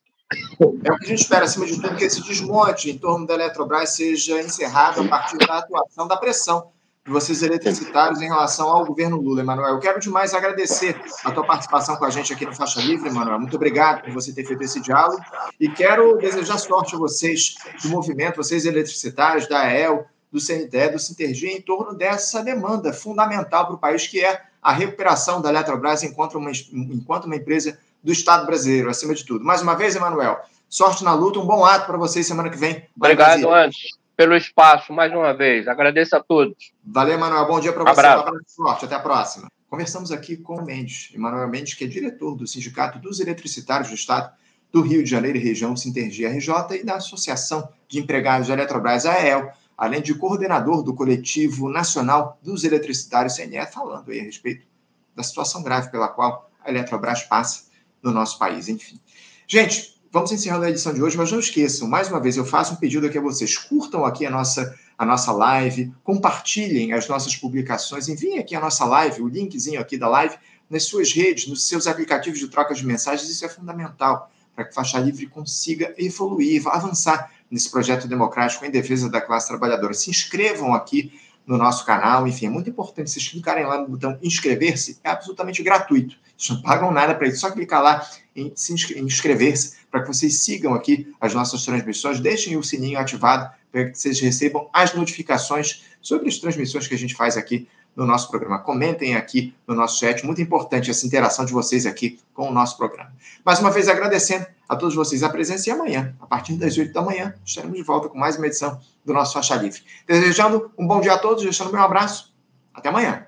É 0.61 0.65
o 0.65 0.97
que 0.97 1.05
a 1.05 1.07
gente 1.07 1.21
espera, 1.21 1.43
acima 1.43 1.65
de 1.65 1.75
tudo, 1.75 1.95
que 1.95 2.05
esse 2.05 2.23
desmonte 2.23 2.89
em 2.89 2.97
torno 2.97 3.27
da 3.27 3.33
Eletrobras 3.33 3.89
seja 3.95 4.39
encerrado 4.39 5.01
a 5.01 5.07
partir 5.07 5.37
da 5.37 5.57
atuação 5.57 6.07
da 6.07 6.15
pressão 6.15 6.71
de 7.03 7.11
vocês 7.11 7.41
eletricitários 7.41 8.21
em 8.21 8.27
relação 8.27 8.69
ao 8.69 8.85
governo 8.85 9.19
Lula, 9.19 9.41
Emanuel. 9.41 9.73
Eu 9.73 9.79
quero 9.79 9.99
demais 9.99 10.35
agradecer 10.35 11.01
a 11.23 11.31
tua 11.31 11.43
participação 11.43 11.95
com 11.95 12.05
a 12.05 12.11
gente 12.11 12.31
aqui 12.31 12.45
no 12.45 12.53
Faixa 12.53 12.79
Livre, 12.79 13.09
Emanuel. 13.09 13.39
Muito 13.39 13.55
obrigado 13.55 14.03
por 14.03 14.11
você 14.11 14.31
ter 14.31 14.45
feito 14.45 14.61
esse 14.61 14.79
diálogo 14.79 15.19
e 15.59 15.67
quero 15.67 16.15
desejar 16.17 16.59
sorte 16.59 16.93
a 16.93 16.99
vocês 16.99 17.55
do 17.81 17.89
movimento, 17.89 18.37
vocês 18.37 18.65
eletricitários, 18.65 19.47
da 19.47 19.61
AEL, 19.61 20.05
do 20.31 20.39
CNTE, 20.39 20.91
do 20.91 20.99
Sintergia, 20.99 21.51
em 21.51 21.61
torno 21.61 21.95
dessa 21.95 22.43
demanda 22.43 22.93
fundamental 22.93 23.65
para 23.65 23.75
o 23.75 23.79
país, 23.79 24.05
que 24.05 24.23
é 24.23 24.39
a 24.61 24.71
recuperação 24.71 25.41
da 25.41 25.49
Eletrobras 25.49 26.03
enquanto 26.03 26.37
uma, 26.37 26.51
enquanto 26.71 27.25
uma 27.25 27.35
empresa 27.35 27.79
do 28.03 28.11
Estado 28.11 28.45
brasileiro, 28.45 28.91
acima 28.91 29.15
de 29.15 29.25
tudo. 29.25 29.43
Mais 29.43 29.63
uma 29.63 29.73
vez, 29.73 29.95
Emanuel, 29.95 30.39
sorte 30.69 31.03
na 31.03 31.15
luta, 31.15 31.39
um 31.39 31.47
bom 31.47 31.65
ato 31.65 31.87
para 31.87 31.97
vocês 31.97 32.27
semana 32.27 32.49
que 32.49 32.57
vem. 32.57 32.87
Obrigado, 32.95 33.49
Antes 33.51 34.00
pelo 34.21 34.35
espaço 34.35 34.93
mais 34.93 35.11
uma 35.11 35.33
vez. 35.33 35.67
Agradeço 35.67 36.15
a 36.15 36.21
todos. 36.21 36.71
Valeu, 36.85 37.15
Emanuel. 37.15 37.47
Bom 37.47 37.59
dia 37.59 37.73
para 37.73 37.83
você. 37.83 37.99
Abraço. 37.99 38.23
Um 38.23 38.27
abraço 38.27 38.55
forte. 38.55 38.85
Até 38.85 38.93
a 38.93 38.99
próxima. 38.99 39.51
Conversamos 39.67 40.11
aqui 40.11 40.37
com 40.37 40.57
o 40.57 40.63
Mendes, 40.63 41.09
Emanuel 41.15 41.47
Mendes, 41.47 41.73
que 41.73 41.85
é 41.85 41.87
diretor 41.87 42.35
do 42.35 42.45
Sindicato 42.45 42.99
dos 42.99 43.19
Eletricitários 43.19 43.89
do 43.89 43.95
Estado 43.95 44.31
do 44.71 44.81
Rio 44.81 45.03
de 45.03 45.09
Janeiro 45.09 45.39
e 45.39 45.41
região 45.41 45.75
Sintergia 45.75 46.29
RJ 46.29 46.53
e 46.79 46.83
da 46.83 46.97
Associação 46.97 47.67
de 47.87 47.97
Empregados 47.97 48.47
da 48.47 48.53
Eletrobras, 48.53 49.07
AEL, 49.07 49.51
além 49.75 50.03
de 50.03 50.13
coordenador 50.13 50.83
do 50.83 50.93
Coletivo 50.93 51.67
Nacional 51.67 52.37
dos 52.43 52.63
Eletricitários, 52.63 53.37
CNE, 53.37 53.65
falando 53.73 54.11
aí 54.11 54.19
a 54.19 54.23
respeito 54.23 54.67
da 55.15 55.23
situação 55.23 55.63
grave 55.63 55.89
pela 55.89 56.09
qual 56.09 56.47
a 56.63 56.69
Eletrobras 56.69 57.23
passa 57.23 57.63
no 58.03 58.11
nosso 58.11 58.37
país. 58.37 58.69
Enfim. 58.69 58.99
Gente, 59.47 59.99
vamos 60.11 60.31
encerrando 60.31 60.65
a 60.65 60.69
edição 60.69 60.93
de 60.93 61.01
hoje, 61.01 61.17
mas 61.17 61.31
não 61.31 61.39
esqueçam, 61.39 61.87
mais 61.87 62.09
uma 62.09 62.19
vez, 62.19 62.35
eu 62.35 62.45
faço 62.45 62.73
um 62.73 62.75
pedido 62.75 63.07
aqui 63.07 63.17
a 63.17 63.21
vocês. 63.21 63.57
Curtam 63.57 64.05
aqui 64.05 64.25
a 64.25 64.29
nossa, 64.29 64.77
a 64.97 65.05
nossa 65.05 65.31
live, 65.31 65.93
compartilhem 66.03 66.91
as 66.93 67.07
nossas 67.07 67.35
publicações, 67.35 68.09
enviem 68.09 68.37
aqui 68.37 68.53
a 68.53 68.59
nossa 68.59 68.83
live, 68.83 69.21
o 69.21 69.27
linkzinho 69.27 69.79
aqui 69.79 69.97
da 69.97 70.09
live, 70.09 70.35
nas 70.69 70.83
suas 70.83 71.13
redes, 71.13 71.47
nos 71.47 71.67
seus 71.67 71.87
aplicativos 71.87 72.39
de 72.39 72.47
troca 72.49 72.73
de 72.73 72.85
mensagens. 72.85 73.29
Isso 73.29 73.45
é 73.45 73.49
fundamental 73.49 74.29
para 74.53 74.65
que 74.65 74.75
Faixa 74.75 74.99
Livre 74.99 75.27
consiga 75.27 75.93
evoluir, 75.97 76.61
avançar 76.67 77.31
nesse 77.49 77.71
projeto 77.71 78.07
democrático 78.07 78.65
em 78.65 78.71
defesa 78.71 79.09
da 79.09 79.21
classe 79.21 79.47
trabalhadora. 79.47 79.93
Se 79.93 80.09
inscrevam 80.09 80.73
aqui 80.73 81.11
no 81.45 81.57
nosso 81.57 81.85
canal. 81.85 82.27
Enfim, 82.27 82.47
é 82.47 82.49
muito 82.49 82.69
importante 82.69 83.09
vocês 83.09 83.27
clicarem 83.27 83.65
lá 83.65 83.79
no 83.79 83.87
botão 83.87 84.17
inscrever-se, 84.21 84.99
é 85.03 85.09
absolutamente 85.09 85.63
gratuito. 85.63 86.15
Vocês 86.41 86.57
não 86.57 86.61
pagam 86.63 86.91
nada 86.91 87.13
para 87.13 87.27
isso, 87.27 87.39
só 87.39 87.51
clicar 87.51 87.83
lá 87.83 88.07
em, 88.35 88.51
em 88.95 89.03
inscrever-se 89.05 89.75
para 89.91 90.01
que 90.01 90.07
vocês 90.07 90.39
sigam 90.39 90.73
aqui 90.73 91.13
as 91.21 91.33
nossas 91.35 91.63
transmissões, 91.63 92.19
deixem 92.19 92.57
o 92.57 92.63
sininho 92.63 92.97
ativado 92.97 93.51
para 93.71 93.89
que 93.89 93.97
vocês 93.97 94.19
recebam 94.19 94.67
as 94.73 94.93
notificações 94.95 95.83
sobre 96.01 96.29
as 96.29 96.37
transmissões 96.37 96.87
que 96.87 96.95
a 96.95 96.97
gente 96.97 97.13
faz 97.13 97.37
aqui 97.37 97.67
no 97.95 98.05
nosso 98.05 98.29
programa. 98.29 98.57
Comentem 98.59 99.15
aqui 99.15 99.53
no 99.67 99.75
nosso 99.75 99.99
chat, 99.99 100.25
muito 100.25 100.41
importante 100.41 100.89
essa 100.89 101.05
interação 101.05 101.45
de 101.45 101.53
vocês 101.53 101.85
aqui 101.85 102.19
com 102.33 102.49
o 102.49 102.51
nosso 102.51 102.75
programa. 102.77 103.11
Mais 103.45 103.59
uma 103.59 103.69
vez 103.69 103.87
agradecendo 103.87 104.45
a 104.67 104.75
todos 104.75 104.95
vocês 104.95 105.21
a 105.23 105.29
presença 105.29 105.69
e 105.69 105.71
amanhã, 105.71 106.15
a 106.19 106.25
partir 106.25 106.53
das 106.53 106.77
8 106.77 106.91
da 106.91 107.01
manhã, 107.01 107.35
estaremos 107.45 107.77
de 107.77 107.83
volta 107.83 108.09
com 108.09 108.17
mais 108.17 108.37
uma 108.37 108.47
edição 108.47 108.79
do 109.05 109.13
nosso 109.13 109.33
Faixa 109.33 109.55
Livre. 109.55 109.81
Desejando 110.07 110.71
um 110.77 110.87
bom 110.87 111.01
dia 111.01 111.13
a 111.13 111.17
todos, 111.19 111.43
deixando 111.43 111.71
meu 111.71 111.81
abraço. 111.81 112.33
Até 112.73 112.89
amanhã. 112.89 113.27